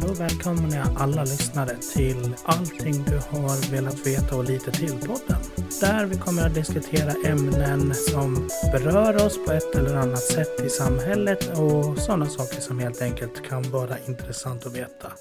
Då 0.00 0.12
välkomnar 0.14 0.76
jag 0.76 0.86
alla 0.96 1.24
lyssnare 1.24 1.76
till 1.94 2.34
Allting 2.44 3.04
du 3.04 3.16
har 3.16 3.70
velat 3.70 4.06
veta 4.06 4.36
och 4.36 4.44
lite 4.44 4.70
till 4.70 4.98
podden. 4.98 5.36
Där 5.80 6.06
vi 6.06 6.16
kommer 6.16 6.46
att 6.46 6.54
diskutera 6.54 7.12
ämnen 7.26 7.94
som 7.94 8.48
berör 8.72 9.26
oss 9.26 9.38
på 9.46 9.52
ett 9.52 9.74
eller 9.74 9.94
annat 9.94 10.22
sätt 10.22 10.60
i 10.66 10.68
samhället 10.68 11.58
och 11.58 11.98
sådana 11.98 12.26
saker 12.26 12.60
som 12.60 12.78
helt 12.78 13.02
enkelt 13.02 13.48
kan 13.48 13.70
vara 13.70 13.98
intressant 14.06 14.66
att 14.66 14.76
veta. 14.76 15.12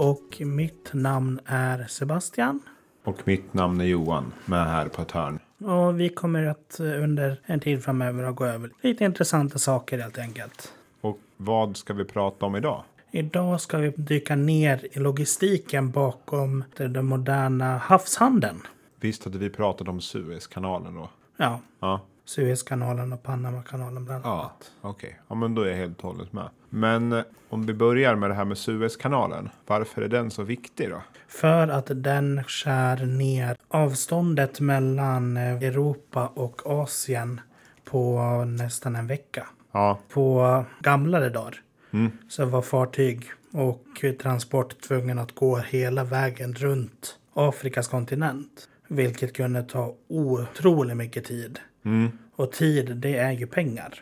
Och 0.00 0.40
mitt 0.40 0.90
namn 0.92 1.40
är 1.46 1.86
Sebastian. 1.88 2.60
Och 3.04 3.16
mitt 3.24 3.54
namn 3.54 3.80
är 3.80 3.84
Johan, 3.84 4.32
med 4.46 4.66
här 4.66 4.88
på 4.88 5.02
ett 5.02 5.10
hörn. 5.10 5.38
Och 5.58 6.00
vi 6.00 6.08
kommer 6.08 6.46
att 6.46 6.80
eh, 6.80 6.86
under 6.86 7.40
en 7.44 7.60
tid 7.60 7.84
framöver 7.84 8.24
att 8.24 8.36
gå 8.36 8.46
över 8.46 8.70
lite 8.80 9.04
intressanta 9.04 9.58
saker 9.58 9.98
helt 9.98 10.18
enkelt. 10.18 10.72
Och 11.00 11.18
vad 11.36 11.76
ska 11.76 11.94
vi 11.94 12.04
prata 12.04 12.46
om 12.46 12.56
idag? 12.56 12.84
Idag 13.10 13.60
ska 13.60 13.78
vi 13.78 13.90
dyka 13.90 14.36
ner 14.36 14.88
i 14.92 14.98
logistiken 14.98 15.90
bakom 15.90 16.64
den 16.76 17.06
moderna 17.06 17.78
havshandeln. 17.78 18.62
Visst 19.00 19.24
hade 19.24 19.38
vi 19.38 19.50
pratat 19.50 19.88
om 19.88 20.00
Suezkanalen 20.00 20.94
då? 20.94 21.10
Ja, 21.36 21.60
Ja, 21.80 22.00
Suezkanalen 22.30 23.12
och 23.12 23.22
Panamakanalen 23.22 24.04
bland 24.04 24.24
ja 24.24 24.38
annat. 24.38 24.72
okej. 24.80 25.20
Ja, 25.28 25.34
men 25.34 25.54
då 25.54 25.62
är 25.62 25.68
jag 25.68 25.76
helt 25.76 25.98
och 25.98 26.12
hållet 26.12 26.32
med. 26.32 26.48
Men 26.68 27.12
eh, 27.12 27.22
om 27.48 27.66
vi 27.66 27.74
börjar 27.74 28.14
med 28.14 28.30
det 28.30 28.34
här 28.34 28.44
med 28.44 28.58
Suezkanalen. 28.58 29.48
Varför 29.66 30.02
är 30.02 30.08
den 30.08 30.30
så 30.30 30.42
viktig 30.42 30.90
då? 30.90 31.02
För 31.28 31.68
att 31.68 31.90
den 31.94 32.44
skär 32.44 33.06
ner 33.06 33.56
avståndet 33.68 34.60
mellan 34.60 35.36
eh, 35.36 35.62
Europa 35.62 36.26
och 36.34 36.66
Asien 36.66 37.40
på 37.84 38.20
nästan 38.44 38.96
en 38.96 39.06
vecka. 39.06 39.46
Ja, 39.72 39.98
På 40.08 40.64
gamlare 40.80 41.28
dagar 41.28 41.62
mm. 41.90 42.10
så 42.28 42.44
var 42.44 42.62
fartyg 42.62 43.26
och 43.52 44.04
transport 44.22 44.80
tvungen 44.80 45.18
att 45.18 45.34
gå 45.34 45.56
hela 45.56 46.04
vägen 46.04 46.54
runt 46.54 47.18
Afrikas 47.34 47.88
kontinent. 47.88 48.68
Vilket 48.88 49.36
kunde 49.36 49.62
ta 49.62 49.94
otroligt 50.08 50.96
mycket 50.96 51.24
tid. 51.24 51.58
Mm. 51.84 52.10
Och 52.36 52.52
tid, 52.52 52.96
det 52.96 53.16
är 53.16 53.32
ju 53.32 53.46
pengar. 53.46 53.94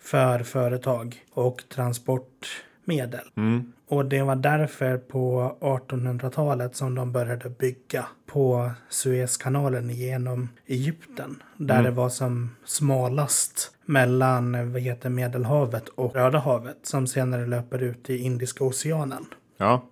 För 0.00 0.38
företag 0.38 1.24
och 1.32 1.62
transportmedel. 1.68 3.26
Mm. 3.36 3.72
Och 3.88 4.04
det 4.04 4.22
var 4.22 4.36
därför 4.36 4.98
på 4.98 5.56
1800-talet 5.60 6.76
som 6.76 6.94
de 6.94 7.12
började 7.12 7.48
bygga 7.50 8.06
på 8.26 8.70
Suezkanalen 8.88 9.90
genom 9.90 10.48
Egypten. 10.66 11.42
Där 11.56 11.74
Mm. 11.74 11.84
det 11.84 11.90
var 11.90 12.08
som 12.08 12.50
smalast 12.64 13.70
mellan 13.84 14.72
vad 14.72 14.82
heter, 14.82 15.08
Medelhavet 15.10 15.88
och 15.88 16.14
Röda 16.14 16.38
havet. 16.38 16.76
Som 16.82 17.06
senare 17.06 17.46
löper 17.46 17.82
ut 17.82 18.10
i 18.10 18.16
Indiska 18.18 18.64
oceanen. 18.64 19.26
Ja. 19.56 19.84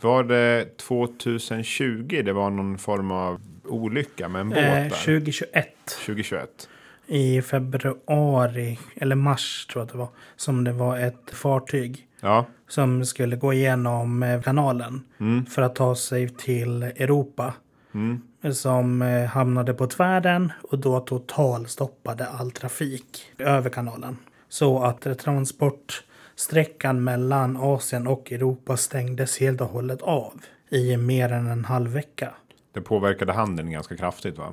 Var 0.00 0.24
det 0.24 0.76
2020 0.76 2.22
det 2.24 2.32
var 2.32 2.50
någon 2.50 2.78
form 2.78 3.10
av 3.10 3.40
olycka 3.64 4.28
med 4.28 4.40
en 4.40 4.48
båt 4.48 4.58
Eh, 4.58 4.64
där? 4.74 4.88
2021 4.90 5.68
2021. 6.06 6.68
I 7.08 7.42
februari, 7.42 8.78
eller 8.96 9.16
mars 9.16 9.66
tror 9.66 9.80
jag 9.82 9.88
det 9.92 9.98
var, 9.98 10.08
som 10.36 10.64
det 10.64 10.72
var 10.72 10.98
ett 10.98 11.30
fartyg 11.32 12.04
Ja. 12.20 12.46
som 12.68 13.04
skulle 13.04 13.36
gå 13.36 13.52
igenom 13.52 14.22
eh, 14.22 14.42
kanalen 14.42 15.04
Mm. 15.20 15.46
för 15.46 15.62
att 15.62 15.74
ta 15.74 15.94
sig 15.94 16.28
till 16.28 16.82
Europa. 16.82 17.54
Mm. 17.94 18.22
Som 18.54 19.02
eh, 19.02 19.24
hamnade 19.24 19.74
på 19.74 19.86
tvären 19.86 20.52
och 20.70 20.78
då 20.78 21.00
totalstoppade 21.00 22.26
all 22.28 22.50
trafik 22.50 23.26
över 23.38 23.70
kanalen. 23.70 24.16
Så 24.48 24.82
att 24.84 25.18
transportsträckan 25.18 27.04
mellan 27.04 27.56
Asien 27.56 28.06
och 28.06 28.32
Europa 28.32 28.76
stängdes 28.76 29.40
helt 29.40 29.60
och 29.60 29.68
hållet 29.68 30.02
av 30.02 30.32
i 30.70 30.96
mer 30.96 31.32
än 31.32 31.46
en 31.46 31.64
halv 31.64 31.90
vecka. 31.90 32.34
Det 32.72 32.80
påverkade 32.80 33.32
handeln 33.32 33.70
ganska 33.70 33.96
kraftigt 33.96 34.38
va? 34.38 34.52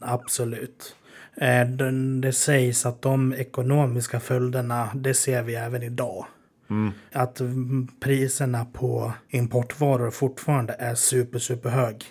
Absolut. 0.00 0.94
Eh, 1.40 1.68
Det 2.20 2.32
sägs 2.32 2.86
att 2.86 3.02
de 3.02 3.34
ekonomiska 3.34 4.20
följderna, 4.20 4.88
det 4.94 5.14
ser 5.14 5.42
vi 5.42 5.54
även 5.54 5.82
idag. 5.82 6.26
Mm. 6.70 6.92
Att 7.12 7.40
priserna 8.00 8.64
på 8.64 9.12
importvaror 9.28 10.10
fortfarande 10.10 10.76
är 10.78 10.94
super, 10.94 11.38
super 11.38 11.70
hög. 11.70 12.04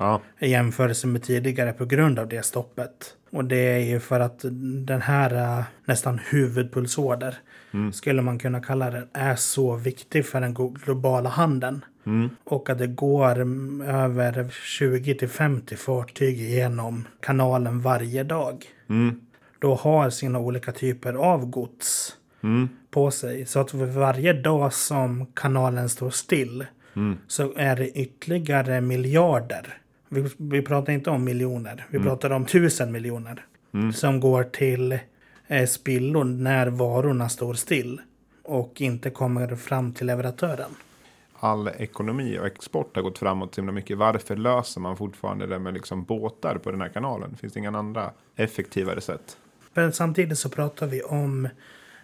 Ja. 0.00 0.20
i 0.38 0.50
jämförelse 0.50 1.06
med 1.06 1.22
tidigare 1.22 1.72
på 1.72 1.84
grund 1.84 2.18
av 2.18 2.28
det 2.28 2.42
stoppet. 2.44 3.14
Och 3.30 3.44
det 3.44 3.56
är 3.56 3.78
ju 3.78 4.00
för 4.00 4.20
att 4.20 4.44
den 4.86 5.02
här 5.02 5.58
äh, 5.58 5.64
nästan 5.84 6.20
huvudpulsåder 6.30 7.34
skulle 7.92 8.22
man 8.22 8.38
kunna 8.38 8.60
kalla 8.60 8.90
den 8.90 9.08
är 9.12 9.36
så 9.36 9.76
viktig 9.76 10.26
för 10.26 10.40
den 10.40 10.54
globala 10.54 11.28
handeln. 11.28 11.84
Mm. 12.06 12.30
Och 12.44 12.70
att 12.70 12.78
det 12.78 12.86
går 12.86 13.40
mm, 13.40 13.80
över 13.80 14.48
20 14.50 15.14
till 15.14 15.28
50 15.28 15.76
fartyg 15.76 16.38
genom 16.40 17.04
kanalen 17.20 17.80
varje 17.80 18.22
dag. 18.24 18.64
Mm. 18.88 19.20
Då 19.58 19.74
har 19.74 20.10
sina 20.10 20.38
olika 20.38 20.72
typer 20.72 21.14
av 21.14 21.46
gods 21.46 22.14
Mm. 22.42 22.68
på 22.90 23.10
sig. 23.10 23.46
Så 23.46 23.60
att 23.60 23.70
för 23.70 23.86
varje 23.86 24.32
dag 24.32 24.72
som 24.72 25.26
kanalen 25.34 25.88
står 25.88 26.10
still 26.10 26.66
Mm. 26.96 27.18
så 27.26 27.52
är 27.56 27.76
det 27.76 27.88
ytterligare 27.88 28.80
miljarder. 28.80 29.78
Vi, 30.08 30.30
vi 30.36 30.62
pratar 30.62 30.92
inte 30.92 31.10
om 31.10 31.24
miljoner, 31.24 31.86
vi 31.90 31.98
pratar 31.98 32.30
om 32.30 32.44
tusen 32.44 32.92
miljoner. 32.92 33.44
Som 33.94 34.20
går 34.20 34.44
till 34.44 34.98
eh, 35.46 35.66
spillor 35.66 36.24
när 36.24 36.66
varorna 36.66 37.28
står 37.28 37.54
still. 37.54 38.00
Och 38.44 38.80
inte 38.80 39.10
kommer 39.10 39.56
fram 39.56 39.92
till 39.92 40.06
leverantören. 40.06 40.70
all 41.40 41.68
ekonomi 41.68 42.38
och 42.38 42.46
export 42.46 42.96
har 42.96 43.02
gått 43.02 43.18
framåt 43.18 43.54
så 43.54 43.60
himla 43.60 43.72
mycket. 43.72 43.98
Varför 43.98 44.36
löser 44.36 44.80
man 44.80 44.96
fortfarande 44.96 45.46
det 45.46 45.58
med 45.58 45.74
liksom 45.74 46.04
båtar 46.04 46.58
på 46.58 46.70
den 46.70 46.80
här 46.80 46.88
kanalen? 46.88 47.36
Finns 47.36 47.52
det 47.52 47.58
inga 47.58 47.78
andra 47.78 48.10
effektivare 48.36 49.00
sätt? 49.00 49.36
Men 49.74 49.92
samtidigt 49.92 50.38
så 50.38 50.48
pratar 50.48 50.86
vi 50.86 51.02
om 51.02 51.48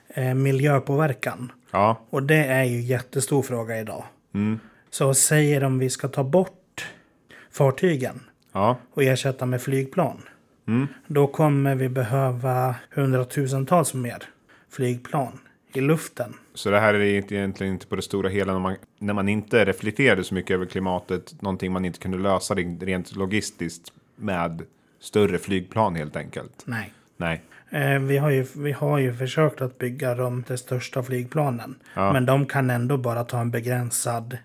eh, 0.09 0.35
miljöpåverkan. 0.35 1.53
Ja, 1.71 2.01
Och 2.11 2.23
det 2.23 2.45
är 2.45 2.65
ju 2.65 2.81
jättestor 2.81 3.43
fråga 3.43 3.81
idag. 3.81 4.05
mm. 4.35 4.59
Så 4.91 5.15
säger 5.15 5.65
om 5.65 5.79
vi 5.79 5.91
ska 5.91 6.09
ta 6.09 6.25
bort 6.25 6.64
fartygen 7.55 8.21
ja, 8.53 8.77
och 8.95 9.03
ersätta 9.03 9.47
med 9.47 9.63
flygplan. 9.63 10.23
mm. 10.67 10.87
Då 11.07 11.27
kommer 11.27 11.75
vi 11.75 11.89
behöva 11.89 12.75
hundratusentals 12.91 13.95
mer 13.95 14.23
flygplan 14.71 15.39
i 15.73 15.81
luften. 15.81 16.35
Så 16.55 16.71
det 16.71 16.81
här 16.81 16.95
är 16.95 17.01
egentligen 17.01 17.73
inte 17.73 17.87
på 17.87 17.97
det 17.97 18.03
stora 18.03 18.29
hela 18.29 18.53
när 18.53 18.61
man, 18.61 18.77
när 18.99 19.15
man 19.15 19.29
inte 19.29 19.65
reflekterade 19.65 20.25
så 20.25 20.35
mycket 20.35 20.55
över 20.55 20.67
klimatet. 20.67 21.43
Någonting 21.43 21.73
man 21.73 21.85
inte 21.85 21.99
kunde 21.99 22.19
lösa 22.19 22.55
rent 22.55 23.17
logistiskt 23.17 23.93
med 24.17 24.63
större 25.01 25.39
flygplan 25.39 25.95
helt 25.95 26.17
enkelt. 26.17 26.63
Nej. 26.67 26.93
Nej, 27.17 27.43
Eh, 27.75 27.99
vi, 27.99 28.19
har 28.19 28.31
ju, 28.31 28.47
vi 28.57 28.73
har 28.73 28.99
ju 28.99 29.15
försökt 29.15 29.61
att 29.61 29.79
bygga 29.79 30.15
de, 30.15 30.45
de 30.49 30.57
största 30.57 31.03
flygplanen. 31.03 31.75
Ja. 31.95 32.13
Men 32.13 32.27
de 32.27 32.47
kan 32.47 32.71
ändå 32.71 32.97
bara 32.97 33.25
ta 33.25 33.41
en 33.41 33.51
begränsad 33.51 34.39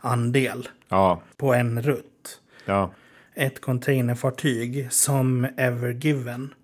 andel 0.00 0.68
ja, 0.88 1.22
på 1.36 1.54
en 1.54 1.82
rutt. 1.82 2.40
Ja, 2.64 2.90
Ett 3.34 3.60
containerfartyg 3.60 4.92
som 4.92 5.46
Ever 5.56 5.92
Given, 5.92 6.54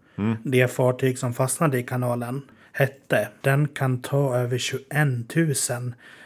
det 0.42 0.68
fartyg 0.68 1.18
som 1.18 1.34
fastnade 1.34 1.78
i 1.78 1.82
kanalen, 1.82 2.42
hette, 2.72 3.28
den 3.40 3.68
kan 3.68 4.02
ta 4.02 4.36
över 4.36 4.58
21 4.58 4.88
000 5.36 5.54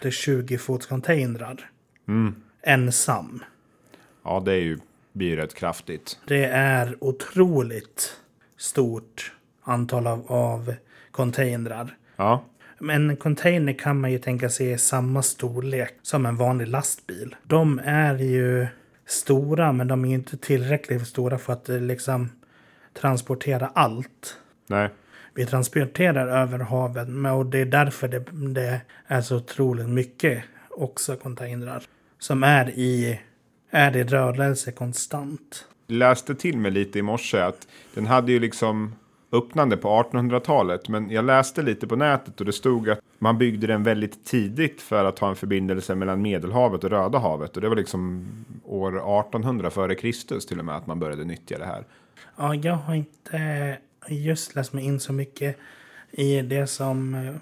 till 0.03 0.12
20 0.12 0.59
fots 0.59 0.87
containrar. 0.87 1.71
mm. 2.09 2.34
Ensam. 2.62 3.44
ja, 4.25 4.41
det 4.41 4.53
är 4.53 4.60
ju 4.60 4.78
blir 5.13 5.36
rätt 5.36 5.54
kraftigt. 5.54 6.18
Det 6.27 6.45
är 6.45 6.97
otroligt 7.01 8.16
stort 8.57 9.33
antal 9.63 10.07
av, 10.07 10.33
av 10.33 10.75
containrar. 11.10 11.97
Ja, 12.16 12.45
Men 12.78 13.10
en 13.10 13.16
container 13.16 13.72
kan 13.72 14.01
man 14.01 14.13
ju 14.13 14.18
tänka 14.18 14.51
sig 14.51 14.72
är 14.72 14.77
samma 14.77 15.22
storlek 15.22 15.95
som 16.03 16.27
en 16.27 16.36
vanlig 16.36 16.68
lastbil. 16.68 17.36
De 17.42 17.80
är 17.84 18.18
ju 18.18 18.66
stora 19.12 19.72
men 19.72 19.88
de 19.88 20.04
är 20.04 20.14
inte 20.14 20.36
tillräckligt 20.36 21.06
stora 21.06 21.38
för 21.38 21.53
att 21.53 21.68
eh, 21.68 21.80
liksom 21.80 22.28
transportera 23.00 23.66
allt. 23.74 24.36
nej, 24.66 24.88
Vi 25.34 25.47
transporterar 25.47 26.28
över 26.42 26.59
havet 26.59 27.09
men- 27.09 27.32
och 27.32 27.47
det 27.47 27.59
är 27.59 27.66
därför 27.66 28.09
det, 28.09 28.24
det 28.54 28.80
är 29.06 29.20
så 29.20 29.36
otroligt 29.36 29.88
mycket 29.88 30.44
också 30.70 31.16
containrar. 31.16 31.82
Som 32.18 32.42
är 32.42 32.70
i, 32.70 33.20
är 33.70 33.97
i 33.97 34.04
rörelse 34.04 34.72
konstant. 34.72 35.65
läste 35.86 36.34
till 36.34 36.58
mig 36.58 36.70
lite 36.70 36.98
i 36.98 37.03
morse 37.03 37.38
att 37.41 37.68
den 37.94 38.06
hade 38.06 38.32
ju 38.32 38.38
liksom 38.41 38.94
öppnande 39.32 39.76
på 39.76 39.88
1800-talet. 39.88 40.88
Men 40.88 41.10
jag 41.10 41.24
läste 41.24 41.62
lite 41.62 41.86
på 41.86 41.96
nätet 41.96 42.40
och 42.40 42.46
det 42.46 42.52
stod 42.52 42.90
att 42.90 43.00
man 43.18 43.38
byggde 43.38 43.66
den 43.66 43.82
väldigt 43.82 44.24
tidigt 44.24 44.82
för 44.82 45.04
att 45.04 45.18
ha 45.18 45.28
en 45.28 45.36
förbindelse 45.36 45.94
mellan 45.94 46.22
Medelhavet 46.22 46.84
och 46.84 46.90
Röda 46.90 47.18
havet. 47.18 47.56
Och 47.56 47.62
det 47.62 47.68
var 47.68 47.76
liksom 47.76 48.28
år 48.64 48.96
1800 48.96 49.70
före 49.70 49.94
Kristus 49.94 50.46
till 50.46 50.58
och 50.58 50.64
med 50.64 50.76
att 50.76 50.86
man 50.86 50.98
började 50.98 51.24
nyttja 51.24 51.58
det 51.58 51.66
här. 51.66 51.84
Ja, 52.36 52.54
jag 52.54 52.74
har 52.74 52.94
inte 52.94 53.78
just 54.08 54.54
läst 54.54 54.72
mig 54.72 54.84
in 54.84 55.00
så 55.00 55.12
mycket 55.12 55.56
i 56.10 56.42
det 56.42 56.66
som 56.66 57.14
eh, 57.14 57.34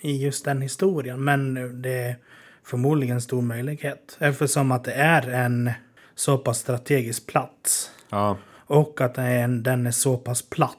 i 0.00 0.22
just 0.22 0.44
den 0.44 0.62
historien. 0.62 1.24
Men 1.24 1.54
det 1.82 1.94
är 1.94 2.16
förmodligen 2.64 3.14
en 3.14 3.20
stor 3.20 3.42
möjlighet. 3.42 4.16
Eftersom 4.20 4.72
att 4.72 4.84
det 4.84 4.92
är 4.92 5.30
en 5.30 5.70
så 6.14 6.38
pass 6.38 6.58
strategisk 6.58 7.26
plats. 7.26 7.90
Ja, 8.10 8.36
Och 8.66 9.00
att 9.00 9.14
den 9.14 9.86
är 9.86 9.90
så 9.90 10.16
pass 10.16 10.42
platt. 10.42 10.78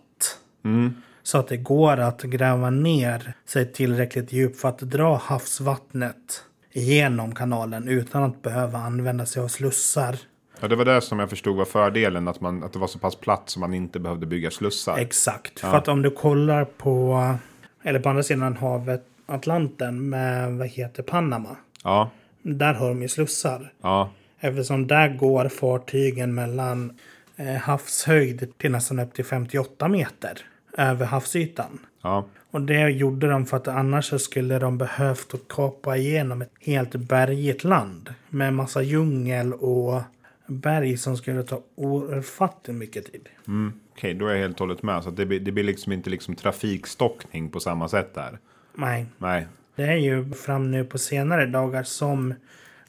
Mm. 0.65 0.93
Så 1.23 1.37
att 1.37 1.47
det 1.47 1.57
går 1.57 1.97
att 1.97 2.21
gräva 2.21 2.69
ner 2.69 3.33
sig 3.45 3.71
tillräckligt 3.73 4.33
djupt 4.33 4.59
för 4.61 4.69
att 4.69 4.79
dra 4.79 5.15
havsvattnet 5.17 6.43
igenom 6.71 7.35
kanalen 7.35 7.87
utan 7.87 8.23
att 8.23 8.41
behöva 8.41 8.79
använda 8.79 9.25
sig 9.25 9.43
av 9.43 9.47
slussar. 9.47 10.15
ja 10.61 10.67
det 10.67 10.75
var 10.75 10.85
det 10.85 11.01
som 11.01 11.19
jag 11.19 11.29
förstod 11.29 11.55
var 11.55 11.65
fördelen. 11.65 12.27
Att, 12.27 12.41
man, 12.41 12.63
att 12.63 12.73
det 12.73 12.79
var 12.79 12.87
så 12.87 12.99
pass 12.99 13.15
platt 13.15 13.43
så 13.49 13.59
man 13.59 13.73
inte 13.73 13.99
behövde 13.99 14.25
bygga 14.25 14.51
slussar. 14.51 14.97
Exakt. 14.97 15.59
För 15.59 15.77
att 15.77 15.87
om 15.87 16.01
du 16.01 16.11
kollar 16.11 16.65
på, 16.65 17.35
eller 17.83 17.99
på 17.99 18.09
andra 18.09 18.23
sidan 18.23 18.57
havet, 18.57 19.05
Atlanten 19.25 20.09
med, 20.09 20.53
vad 20.53 20.67
heter 20.67 21.03
Panama. 21.03 21.55
ja, 21.83 22.09
Där 22.41 22.73
har 22.73 22.87
de 22.89 23.01
ju 23.01 23.07
slussar. 23.07 23.73
ja, 23.81 24.09
Eftersom 24.39 24.87
där 24.87 25.09
går 25.09 25.49
fartygen 25.49 26.35
mellan 26.35 26.97
eh, 27.35 27.55
havshöjd 27.55 28.57
till 28.57 28.71
nästan 28.71 28.99
upp 28.99 29.13
till 29.13 29.25
58 29.25 29.87
meter 29.87 30.37
över 30.77 31.05
havsytan. 31.05 31.79
ja, 32.01 32.25
Och 32.51 32.61
det 32.61 32.89
gjorde 32.89 33.27
de 33.27 33.45
för 33.45 33.57
att 33.57 33.67
annars 33.67 34.05
så 34.05 34.19
skulle 34.19 34.59
de 34.59 34.77
behövt 34.77 35.33
att 35.33 35.47
kapa 35.47 35.97
igenom 35.97 36.41
ett 36.41 36.51
helt 36.59 36.95
bergigt 36.95 37.63
land. 37.63 38.13
Med 38.29 38.53
massa 38.53 38.81
djungel 38.81 39.53
och 39.53 40.01
berg 40.47 40.97
som 40.97 41.17
skulle 41.17 41.43
ta 41.43 41.61
ofattligt 41.75 42.77
mycket 42.79 43.11
tid. 43.11 43.29
mm. 43.47 43.73
okej 43.91 44.13
då 44.13 44.27
är 44.27 44.33
jag 44.33 44.39
helt 44.41 44.61
och 44.61 44.67
hållet 44.67 44.83
med. 44.83 45.03
Så 45.03 45.09
det, 45.11 45.25
blir, 45.25 45.39
det 45.39 45.51
blir 45.51 45.63
liksom 45.63 45.91
inte 45.91 46.09
liksom 46.09 46.35
trafikstockning 46.35 47.49
på 47.49 47.59
samma 47.59 47.87
sätt 47.89 48.13
där. 48.13 48.39
Nej, 48.73 49.05
Nej, 49.17 49.47
det 49.75 49.83
är 49.83 49.95
ju 49.95 50.31
fram 50.33 50.71
nu 50.71 50.83
på 50.85 50.97
senare 50.97 51.45
dagar 51.45 51.83
som 51.83 52.33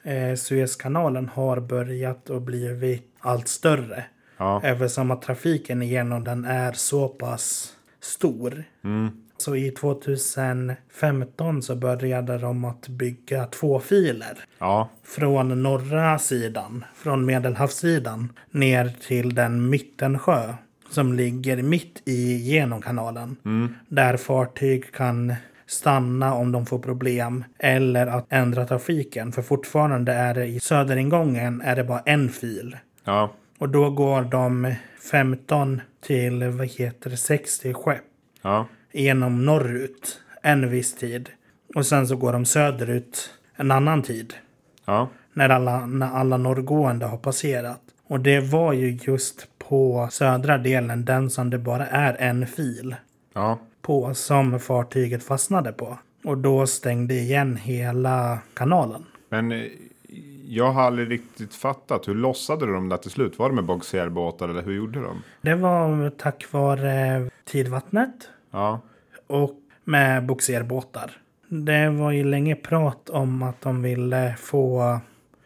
eh, 0.02 0.34
Suezkanalen 0.36 1.28
har 1.28 1.60
börjat 1.60 2.30
och 2.30 2.42
blivit 2.42 3.02
allt 3.18 3.48
större. 3.48 4.04
ja, 4.38 4.60
Eftersom 4.64 5.10
att 5.10 5.22
trafiken 5.22 5.82
igenom 5.82 6.24
den 6.24 6.44
är 6.44 6.72
så 6.72 7.08
pass 7.08 7.75
stor. 8.06 8.64
mm. 8.84 9.10
Så 9.38 9.56
i 9.56 9.70
2015 9.70 11.62
så 11.62 11.76
började 11.76 12.38
de 12.38 12.64
att 12.64 12.88
bygga 12.88 13.46
två 13.46 13.80
filer. 13.80 14.38
ja, 14.58 14.88
Från 15.04 15.62
norra 15.62 16.18
sidan, 16.18 16.84
från 16.94 17.24
medelhavssidan, 17.26 18.32
ner 18.50 18.92
till 19.06 19.34
den 19.34 19.70
mittensjö. 19.70 20.54
Som 20.90 21.12
ligger 21.12 21.62
mitt 21.62 22.02
i 22.04 22.36
genomkanalen. 22.36 23.36
Där 23.88 24.16
fartyg 24.16 24.92
kan 24.92 25.34
stanna 25.66 26.34
om 26.34 26.52
de 26.52 26.66
får 26.66 26.78
problem. 26.78 27.44
Eller 27.58 28.06
att 28.06 28.26
ändra 28.28 28.66
trafiken. 28.66 29.32
För 29.32 29.42
fortfarande 29.42 30.12
är 30.12 30.34
det 30.34 30.46
i 30.46 30.60
söderingången 30.60 31.60
är 31.60 31.76
det 31.76 31.84
bara 31.84 32.00
en 32.00 32.28
fil. 32.28 32.76
ja, 33.04 33.32
Och 33.58 33.68
då 33.68 33.90
går 33.90 34.22
de 34.22 34.74
15 35.10 35.80
till, 36.00 36.44
vad 36.44 36.66
heter 36.66 37.10
det, 37.10 37.16
60 37.16 37.74
skepp 37.74 38.04
ja, 38.42 38.66
genom 38.92 39.44
norrut 39.44 40.20
en 40.42 40.70
viss 40.70 40.94
tid. 40.94 41.30
Och 41.74 41.86
sen 41.86 42.08
så 42.08 42.16
går 42.16 42.32
de 42.32 42.44
söderut 42.44 43.30
en 43.56 43.70
annan 43.70 44.02
tid. 44.02 44.34
ja, 44.84 45.08
När 45.32 45.48
alla, 45.48 45.86
när 45.86 46.10
alla 46.10 46.36
norrgående 46.36 47.06
har 47.06 47.18
passerat. 47.18 47.80
Och 48.06 48.20
det 48.20 48.40
var 48.40 48.72
ju 48.72 48.98
just 49.02 49.48
på 49.58 50.08
södra 50.10 50.58
delen, 50.58 51.04
den 51.04 51.30
som 51.30 51.50
det 51.50 51.58
bara 51.58 51.86
är 51.86 52.16
en 52.18 52.46
fil 52.46 52.96
ja, 53.34 53.58
på, 53.82 54.14
som 54.14 54.60
fartyget 54.60 55.22
fastnade 55.22 55.72
på. 55.72 55.98
Och 56.24 56.38
då 56.38 56.66
stängde 56.66 57.14
igen 57.14 57.56
hela 57.56 58.38
kanalen. 58.54 59.04
Men 59.28 59.70
jag 60.48 60.72
har 60.72 60.82
aldrig 60.82 61.10
riktigt 61.10 61.54
fattat. 61.54 62.08
Hur 62.08 62.14
lossade 62.14 62.66
de 62.72 62.88
där 62.88 62.96
till 62.96 63.10
slut? 63.10 63.38
Var 63.38 63.48
det 63.48 63.54
med 63.54 63.64
bogserbåtar 63.64 64.48
eller 64.48 64.62
hur 64.62 64.74
gjorde 64.74 65.00
de? 65.02 65.22
Det 65.40 65.54
var 65.54 66.10
tack 66.10 66.52
vare 66.52 67.30
tidvattnet 67.44 68.28
Ja, 68.50 68.80
och 69.26 69.54
med 69.84 70.26
bogserbåtar. 70.26 71.10
Det 71.48 71.88
var 71.90 72.10
ju 72.10 72.24
länge 72.24 72.54
prat 72.56 73.08
om 73.10 73.42
att 73.42 73.60
de 73.60 73.82
ville 73.82 74.34
få 74.40 74.98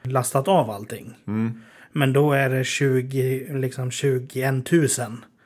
lastat 0.02 0.48
av 0.48 0.70
allting. 0.70 1.14
mm. 1.26 1.62
Men 1.92 2.12
då 2.12 2.32
är 2.32 2.50
det 2.50 2.64
20, 2.64 3.46
liksom 3.54 3.90
21 3.90 4.72
000 4.72 4.86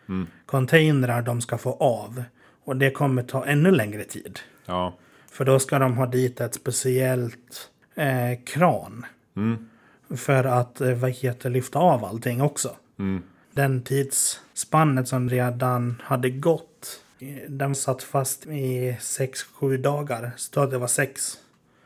Mm. 0.09 0.27
containrar 0.47 1.23
de 1.23 1.41
ska 1.41 1.59
få 1.59 1.73
av. 1.73 2.23
Och 2.65 2.77
det 2.77 2.91
kommer 2.91 3.23
ta 3.23 3.47
ännu 3.47 3.71
längre 3.71 4.05
tid. 4.05 4.39
ja, 4.67 4.95
För 5.31 5.45
då 5.45 5.59
ska 5.59 5.79
de 5.79 5.97
ha 5.97 6.07
dit 6.07 6.41
ett 6.41 6.55
speciellt 6.55 7.71
eh, 7.95 8.45
kran 8.47 9.07
mm. 9.37 9.69
För 10.17 10.45
att 10.45 10.81
eh, 10.81 10.95
vad 10.95 11.11
heter, 11.11 11.51
lyfta 11.51 11.79
av 11.79 12.05
allting 12.05 12.43
också. 12.43 12.77
Mm. 12.99 13.23
Den 13.53 13.83
tidsspannet 13.83 15.09
som 15.09 15.31
redan 15.31 16.03
hade 16.05 16.31
gått. 16.31 17.01
Eh, 17.19 17.51
den 17.51 17.75
satt 17.75 18.03
fast 18.03 18.47
i 18.47 18.97
6-7 19.01 19.77
dagar. 19.77 20.31
Så 20.37 20.61
att 20.61 20.71
det 20.71 20.79
var 20.79 20.87
6 20.87 21.39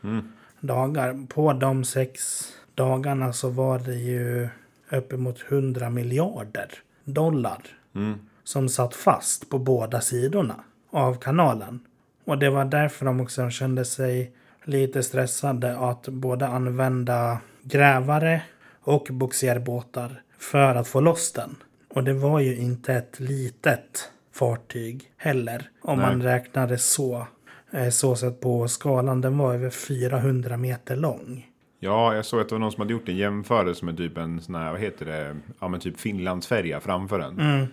Mm. 0.05 0.29
dagar. 0.61 1.27
På 1.29 1.53
de 1.53 1.85
6 1.85 2.53
dagarna 2.75 3.33
så 3.33 3.49
var 3.49 3.79
det 3.79 3.95
ju 3.95 4.49
uppemot 4.91 5.45
100 5.49 5.91
miljarder 5.91 6.71
dollar. 7.05 7.63
Mm. 7.95 8.19
Som 8.45 8.69
satt 8.69 8.95
fast 8.95 9.51
på 9.51 9.59
båda 9.59 10.01
sidorna 10.01 10.55
av 10.91 11.15
kanalen. 11.15 11.81
Och 12.25 12.39
det 12.39 12.51
var 12.51 12.65
därför 12.65 13.07
de 13.07 13.21
också 13.21 13.51
kände 13.51 13.85
sig 13.85 14.33
lite 14.69 15.03
stressade 15.03 15.79
att 15.79 16.09
både 16.09 16.47
använda 16.47 17.39
grävare 17.63 18.43
och 18.81 19.09
bogserbåtar 19.11 20.23
för 20.39 20.75
att 20.75 20.89
få 20.89 21.01
loss 21.01 21.33
den. 21.33 21.57
Och 21.95 22.05
det 22.05 22.13
var 22.13 22.41
ju 22.41 22.57
inte 22.57 22.95
ett 22.95 23.21
litet 23.21 24.11
fartyg 24.35 25.13
heller. 25.17 25.71
Om 25.83 25.99
Nej. 25.99 26.07
man 26.09 26.23
räknade 26.23 26.79
så. 26.79 27.27
eh, 27.73 27.89
Så 27.89 28.17
sett 28.17 28.41
på 28.41 28.69
skalan. 28.69 29.21
Den 29.21 29.39
var 29.39 29.55
över 29.55 29.71
400 29.71 30.57
meter 30.57 30.97
lång. 30.97 31.47
Ja, 31.81 32.15
jag 32.15 32.25
såg 32.25 32.41
att 32.41 32.49
det 32.49 32.55
var 32.55 32.61
någon 32.61 32.73
som 32.73 32.81
hade 32.81 32.93
gjort 32.93 33.09
en 33.09 33.17
jämförelse 33.17 33.85
med 33.85 33.97
typ 33.97 34.19
en 34.19 34.41
sån 34.41 34.55
här, 34.55 34.71
vad 34.73 34.81
heter 34.81 35.07
det, 35.07 35.37
ja 35.61 35.69
men 35.69 35.81
typ 35.81 36.01
Finlandsfärja 36.01 36.81
framför 36.81 37.19
den. 37.19 37.41
Mm. 37.41 37.67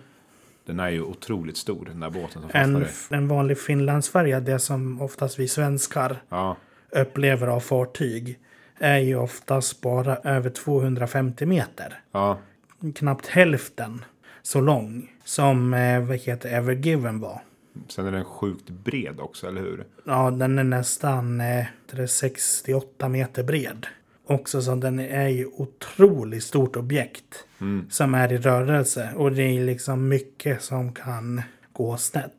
Den 0.66 0.80
är 0.80 0.88
ju 0.88 1.02
otroligt 1.02 1.56
stor, 1.56 1.84
den 1.84 2.00
där 2.00 2.10
båten 2.10 2.42
som 2.42 2.50
En, 2.54 2.84
fastnade. 2.84 3.22
en 3.22 3.28
vanlig 3.28 3.58
Finlandsfärja, 3.58 4.40
det 4.40 4.58
som 4.58 5.00
oftast 5.02 5.38
vi 5.38 5.48
svenskar 5.48 6.16
Ja, 6.28 6.56
upplever 6.90 7.46
av 7.46 7.60
fartyg 7.60 8.38
är 8.78 8.98
ju 8.98 9.16
oftast 9.16 9.80
bara 9.80 10.16
över 10.16 10.50
250 10.50 11.46
meter. 11.46 12.00
ja, 12.12 12.38
Knappt 12.94 13.26
hälften 13.26 14.04
så 14.42 14.60
lång 14.60 15.12
som 15.24 15.74
eh, 15.74 16.00
vad 16.04 16.16
heter 16.16 16.48
Evergiven 16.48 17.20
var. 17.20 17.40
sen 17.88 18.06
är 18.06 18.12
den 18.12 18.24
sjukt 18.24 18.70
bred 18.70 19.20
också, 19.20 19.46
eller 19.48 19.60
hur? 19.60 19.84
Ja, 20.04 20.30
den 20.30 20.58
är 20.58 20.64
nästan 20.64 21.40
eh, 21.40 21.64
det 21.90 22.02
är 22.02 22.06
68 22.06 23.08
meter 23.08 23.42
bred. 23.42 23.86
Också 24.26 24.62
så 24.62 24.74
den 24.74 24.98
är 24.98 25.28
ju 25.28 25.46
otroligt 25.46 26.44
stort 26.44 26.76
objekt 26.76 27.42
Mm. 27.60 27.86
som 27.90 28.14
är 28.14 28.32
i 28.32 28.38
rörelse. 28.38 29.10
Och 29.16 29.32
det 29.32 29.42
är 29.42 29.64
liksom 29.64 30.08
mycket 30.08 30.62
som 30.62 30.92
kan 30.92 31.42
gå 31.72 31.96
snett. 31.96 32.35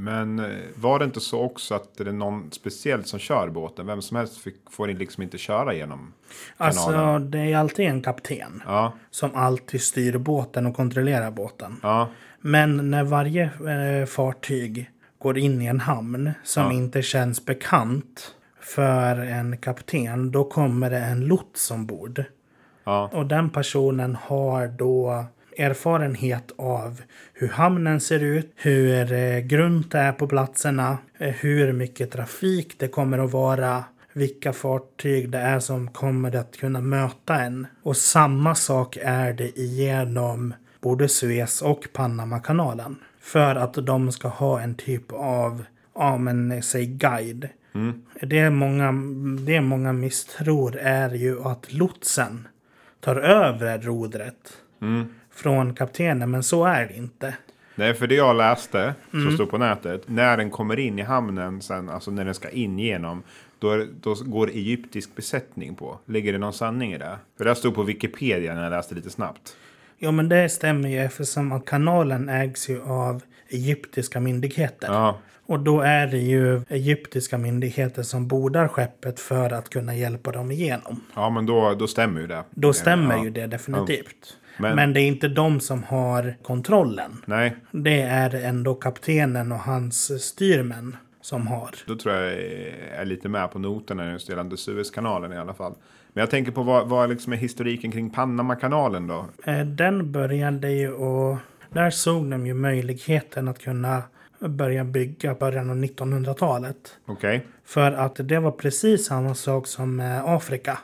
Men 0.00 0.38
eh, 0.38 0.46
var 0.74 0.98
det 0.98 1.04
inte 1.04 1.20
så 1.20 1.40
också 1.40 1.74
att 1.74 1.96
det 1.96 2.08
är 2.08 2.12
någon 2.12 2.50
speciellt 2.52 3.06
som 3.08 3.18
kör 3.18 3.48
båten? 3.48 3.86
Vem 3.86 4.02
som 4.02 4.16
helst 4.16 4.38
fick, 4.38 4.56
får 4.70 4.88
liksom 4.88 5.22
inte 5.22 5.38
köra 5.38 5.74
genom 5.74 6.12
Alltså, 6.56 6.90
kanalen? 6.90 7.30
det 7.30 7.38
är 7.38 7.56
alltid 7.56 7.86
en 7.86 8.02
kapten 8.02 8.62
Ja, 8.66 8.92
som 9.10 9.34
alltid 9.34 9.82
styr 9.82 10.18
båten 10.18 10.66
och 10.66 10.76
kontrollerar 10.76 11.30
båten. 11.30 11.76
ja, 11.82 12.08
Men 12.40 12.90
när 12.90 13.04
varje 13.04 13.44
eh, 13.44 14.06
fartyg 14.06 14.90
går 15.18 15.38
in 15.38 15.62
i 15.62 15.66
en 15.66 15.80
hamn 15.80 16.30
som 16.44 16.62
Ja. 16.64 16.72
inte 16.72 17.02
känns 17.02 17.44
bekant 17.44 18.34
för 18.60 19.16
en 19.16 19.56
kapten, 19.56 20.32
då 20.32 20.44
kommer 20.44 20.90
det 20.90 20.98
en 20.98 21.20
lots 21.20 21.70
ombord. 21.70 22.24
ja, 22.84 23.10
Och 23.12 23.26
den 23.26 23.50
personen 23.50 24.14
har 24.22 24.66
då 24.66 25.24
erfarenhet 25.58 26.52
av 26.56 27.02
hur 27.32 27.48
hamnen 27.48 28.00
ser 28.00 28.22
ut, 28.22 28.52
hur 28.56 29.12
eh, 29.12 29.38
grunt 29.38 29.92
det 29.92 29.98
är 29.98 30.12
på 30.12 30.26
platserna, 30.26 30.98
eh, 31.18 31.34
hur 31.34 31.72
mycket 31.72 32.10
trafik 32.10 32.74
det 32.78 32.88
kommer 32.88 33.18
att 33.18 33.32
vara, 33.32 33.84
vilka 34.12 34.52
fartyg 34.52 35.30
det 35.30 35.38
är 35.38 35.60
som 35.60 35.88
kommer 35.88 36.36
att 36.36 36.56
kunna 36.56 36.80
möta 36.80 37.40
en. 37.40 37.66
Och 37.82 37.96
samma 37.96 38.54
sak 38.54 38.98
är 39.02 39.32
det 39.32 39.58
igenom 39.58 40.54
både 40.80 41.08
Suez 41.08 41.62
och 41.62 41.88
Panamakanalen. 41.92 42.96
För 43.20 43.56
att 43.56 43.74
de 43.74 44.12
ska 44.12 44.28
ha 44.28 44.60
en 44.60 44.74
typ 44.74 45.12
av, 45.12 45.64
ja 45.94 46.18
men 46.18 46.62
säg 46.62 46.86
guide. 46.86 47.48
mm, 47.74 48.02
Det 48.22 48.50
många, 48.50 48.92
det 49.46 49.60
många 49.60 49.92
misstror 49.92 50.76
är 50.76 51.14
ju 51.14 51.42
att 51.42 51.72
lotsen 51.72 52.48
tar 53.00 53.16
över 53.16 53.78
rodret 53.78 54.52
Mm. 54.82 55.08
Från 55.38 55.74
kaptenen. 55.74 56.30
Men 56.30 56.42
så 56.42 56.64
är 56.64 56.86
det 56.86 56.96
inte. 56.96 57.34
Nej, 57.74 57.94
för 57.94 58.06
det 58.06 58.14
jag 58.14 58.36
läste, 58.36 58.94
Mm. 59.12 59.26
som 59.26 59.34
står 59.34 59.46
på 59.46 59.58
nätet, 59.58 60.02
när 60.06 60.36
den 60.36 60.50
kommer 60.50 60.78
in 60.78 60.98
i 60.98 61.02
hamnen 61.02 61.62
sen, 61.62 61.88
alltså 61.88 62.10
när 62.10 62.24
den 62.24 62.34
ska 62.34 62.48
in 62.50 62.78
genom, 62.78 63.22
då, 63.58 63.70
är- 63.70 63.88
då 64.00 64.14
går 64.24 64.48
egyptisk 64.48 65.16
besättning 65.16 65.74
på. 65.74 65.98
Ligger 66.06 66.32
det 66.32 66.38
någon 66.38 66.52
sanning 66.52 66.92
i 66.92 66.98
det? 66.98 67.16
För 67.38 67.44
det 67.44 67.54
stod 67.54 67.74
på 67.74 67.82
Wikipedia 67.82 68.54
när 68.54 68.62
jag 68.62 68.70
läste 68.70 68.94
lite 68.94 69.10
snabbt. 69.10 69.56
Jo 69.98 70.10
men 70.10 70.28
det 70.28 70.48
stämmer 70.48 70.88
ju 70.88 70.98
eftersom 70.98 71.52
att 71.52 71.64
kanalen 71.64 72.28
ägs 72.28 72.68
ju 72.68 72.82
av 72.82 73.22
egyptiska 73.48 74.20
myndigheter. 74.20 74.88
Ja, 74.92 75.18
Och 75.46 75.60
då 75.60 75.80
är 75.80 76.06
det 76.06 76.18
ju 76.18 76.62
egyptiska 76.68 77.38
myndigheter 77.38 78.02
som 78.02 78.28
bordar 78.28 78.68
skeppet 78.68 79.20
för 79.20 79.52
att 79.52 79.70
kunna 79.70 79.94
hjälpa 79.96 80.32
dem 80.32 80.50
igenom. 80.50 81.00
ja 81.14 81.30
men 81.30 81.46
då, 81.46 81.74
då 81.74 81.86
stämmer 81.86 82.20
ju 82.20 82.26
det. 82.26 82.42
Då 82.50 82.72
stämmer 82.72 83.16
ja. 83.16 83.24
ju 83.24 83.30
det 83.30 83.46
definitivt. 83.46 84.36
Men- 84.58 84.76
Men, 84.76 84.92
det 84.92 85.00
är 85.00 85.06
inte 85.06 85.28
de 85.28 85.60
som 85.60 85.82
har 85.82 86.34
kontrollen. 86.42 87.22
Nej, 87.26 87.56
Det 87.70 88.00
är 88.02 88.34
ändå 88.34 88.74
kaptenen 88.74 89.52
och 89.52 89.58
hans 89.58 90.22
styrmän 90.24 90.96
som 91.20 91.46
har. 91.46 91.70
då 91.86 91.96
tror 91.96 92.14
jag 92.14 92.32
jag 92.32 93.00
är 93.00 93.04
lite 93.04 93.28
med 93.28 93.50
på 93.50 93.58
noterna 93.58 94.12
just 94.12 94.28
gällande 94.28 94.56
Suezkanalen 94.56 95.32
i 95.32 95.36
alla 95.36 95.54
fall. 95.54 95.74
Men 96.12 96.20
jag 96.22 96.30
tänker 96.30 96.52
på 96.52 96.62
vad, 96.62 96.88
vad 96.88 97.10
liksom 97.10 97.32
är 97.32 97.36
historiken 97.36 97.90
kring 97.92 98.10
Panamakanalen 98.10 99.06
då? 99.06 99.26
Eh, 99.44 99.60
Den 99.66 100.12
började 100.12 100.70
ju 100.70 100.92
och 100.92 101.36
där 101.70 101.90
såg 101.90 102.30
de 102.30 102.46
ju 102.46 102.54
möjligheten 102.54 103.48
att 103.48 103.58
kunna 103.58 104.02
börja 104.38 104.84
bygga 104.84 105.34
början 105.34 105.70
av 105.70 105.76
1900-talet. 105.76 106.76
Okej, 107.06 107.46
För 107.64 107.92
att 107.92 108.16
det 108.28 108.38
var 108.38 108.50
precis 108.50 109.06
samma 109.06 109.34
sak 109.34 109.66
som 109.66 109.96
med 109.96 110.22
Afrika. 110.26 110.78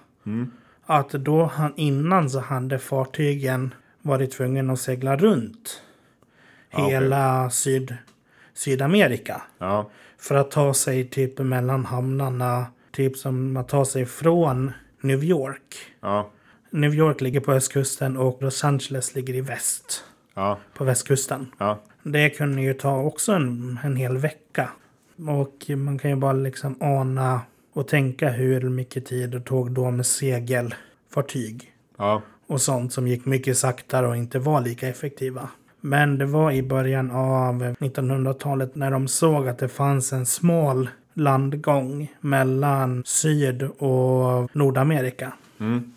Att 0.86 1.10
då 1.10 1.44
han, 1.44 1.72
innan 1.76 2.30
så 2.30 2.40
hade 2.40 2.78
fartygen 2.78 3.74
varit 4.02 4.30
tvungna 4.32 4.72
att 4.72 4.80
segla 4.80 5.16
runt 5.16 5.82
okej. 6.72 6.84
hela 6.90 7.50
syd, 7.50 7.96
Sydamerika. 8.54 9.42
ja, 9.58 9.90
För 10.18 10.34
att 10.34 10.50
ta 10.50 10.74
sig 10.74 11.08
typ 11.08 11.38
mellan 11.38 11.84
hamnarna. 11.84 12.66
Typ 12.92 13.16
som 13.16 13.56
att 13.56 13.68
ta 13.68 13.84
sig 13.84 14.06
från 14.06 14.72
New 15.00 15.24
York. 15.24 15.74
ja, 16.00 16.30
New 16.70 16.94
York 16.94 17.20
ligger 17.20 17.40
på 17.40 17.52
östkusten 17.52 18.16
och 18.16 18.42
Los 18.42 18.64
Angeles 18.64 19.14
ligger 19.14 19.34
i 19.34 19.40
väst. 19.40 20.04
ja, 20.34 20.58
På 20.74 20.84
västkusten. 20.84 21.46
Det 22.02 22.30
kunde 22.30 22.62
ju 22.62 22.74
ta 22.74 22.96
också 22.96 23.32
en, 23.32 23.78
en 23.84 23.96
hel 23.96 24.16
vecka. 24.16 24.68
Och 25.28 25.70
man 25.76 25.98
kan 25.98 26.10
ju 26.10 26.16
bara 26.16 26.32
liksom 26.32 26.76
ana 26.82 27.40
och 27.74 27.88
tänka 27.88 28.30
hur 28.30 28.60
mycket 28.60 29.06
tid 29.06 29.30
det 29.30 29.40
tog 29.40 29.70
då 29.70 29.90
med 29.90 30.06
segelfartyg 30.06 31.72
ja, 31.96 32.22
och 32.46 32.60
sånt 32.60 32.92
som 32.92 33.08
gick 33.08 33.24
mycket 33.24 33.58
saktare 33.58 34.08
och 34.08 34.16
inte 34.16 34.38
var 34.38 34.60
lika 34.60 34.88
effektiva. 34.88 35.48
Men 35.80 36.18
det 36.18 36.26
var 36.26 36.52
i 36.52 36.62
början 36.62 37.10
av 37.10 37.62
1900-talet 37.62 38.74
när 38.74 38.90
de 38.90 39.08
såg 39.08 39.48
att 39.48 39.58
det 39.58 39.68
fanns 39.68 40.12
en 40.12 40.26
smal 40.26 40.88
landgång 41.14 42.12
mellan 42.20 43.02
Syd 43.06 43.62
och 43.62 44.56
Nordamerika. 44.56 45.32
mm, 45.58 45.94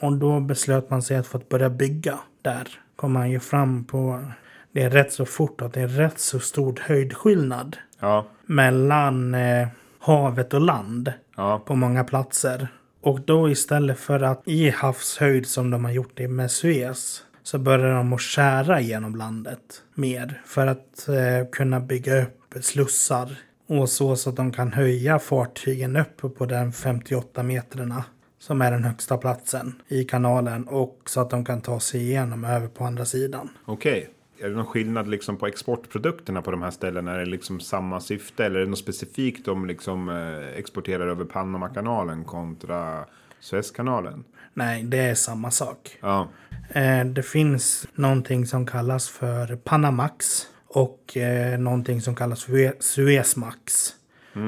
Och 0.00 0.12
då 0.12 0.40
beslöt 0.40 0.90
man 0.90 1.02
sig 1.02 1.16
att 1.16 1.26
få 1.26 1.38
att 1.38 1.48
börja 1.48 1.70
bygga 1.70 2.18
där. 2.42 2.68
Kom 2.96 3.12
man 3.12 3.30
ju 3.30 3.40
fram 3.40 3.84
på 3.84 4.24
det 4.72 4.82
är 4.82 4.90
rätt 4.90 5.12
så 5.12 5.24
fort 5.24 5.62
att 5.62 5.72
det 5.72 5.80
är 5.80 5.88
rätt 5.88 6.18
så 6.18 6.40
stor 6.40 6.80
höjdskillnad 6.82 7.76
ja, 8.00 8.26
mellan 8.46 9.34
eh, 9.34 9.68
havet 10.00 10.54
och 10.54 10.60
land 10.60 11.12
ja, 11.36 11.62
på 11.66 11.74
många 11.74 12.04
platser. 12.04 12.68
Och 13.00 13.20
då 13.20 13.50
istället 13.50 13.98
för 13.98 14.20
att 14.20 14.42
i 14.44 14.70
havshöjd 14.70 15.46
som 15.46 15.70
de 15.70 15.84
har 15.84 15.92
gjort 15.92 16.12
det 16.14 16.28
med 16.28 16.50
Suez 16.50 17.22
så 17.42 17.58
börjar 17.58 17.94
de 17.94 18.12
att 18.12 18.20
skära 18.20 18.80
genom 18.80 19.16
landet 19.16 19.82
mer 19.94 20.42
för 20.46 20.66
att 20.66 21.08
eh, 21.08 21.50
kunna 21.52 21.80
bygga 21.80 22.22
upp 22.22 22.54
slussar 22.60 23.36
och 23.66 23.88
så 23.88 24.16
så 24.16 24.30
att 24.30 24.36
de 24.36 24.52
kan 24.52 24.72
höja 24.72 25.18
fartygen 25.18 25.96
upp 25.96 26.36
på 26.38 26.46
den 26.46 26.72
58 26.72 27.42
metrarna 27.42 28.04
som 28.38 28.62
är 28.62 28.70
den 28.70 28.84
högsta 28.84 29.16
platsen 29.16 29.82
i 29.88 30.04
kanalen 30.04 30.68
och 30.68 31.02
så 31.06 31.20
att 31.20 31.30
de 31.30 31.44
kan 31.44 31.60
ta 31.60 31.80
sig 31.80 32.00
igenom 32.00 32.44
över 32.44 32.68
på 32.68 32.84
andra 32.84 33.04
sidan. 33.04 33.48
okej. 33.66 34.10
Är 34.40 34.48
det 34.48 34.56
någon 34.56 34.66
skillnad 34.66 35.08
liksom 35.08 35.36
på 35.36 35.46
exportprodukterna 35.46 36.42
på 36.42 36.50
de 36.50 36.62
här 36.62 36.70
ställena? 36.70 37.14
Är 37.14 37.18
det 37.18 37.26
liksom 37.26 37.60
samma 37.60 38.00
syfte 38.00 38.44
eller 38.44 38.60
är 38.60 38.64
det 38.64 38.70
något 38.70 38.78
specifikt 38.78 39.44
de 39.44 39.66
liksom 39.66 40.08
eh, 40.08 40.58
exporterar 40.58 41.08
över 41.08 41.24
Panamakanalen 41.24 42.24
kontra 42.24 43.04
Suezkanalen? 43.40 44.24
Nej, 44.54 44.82
det 44.82 44.98
är 44.98 45.14
samma 45.14 45.50
sak. 45.50 45.98
Ja, 46.00 46.28
Eh, 46.72 47.04
det 47.04 47.22
finns 47.22 47.88
någonting 47.94 48.46
som 48.46 48.66
kallas 48.66 49.08
för 49.08 49.56
Panamax 49.56 50.46
och 50.66 51.16
eh, 51.16 51.58
någonting 51.58 52.00
som 52.00 52.14
kallas 52.14 52.44
för 52.44 52.82
Suezmax. 52.82 53.94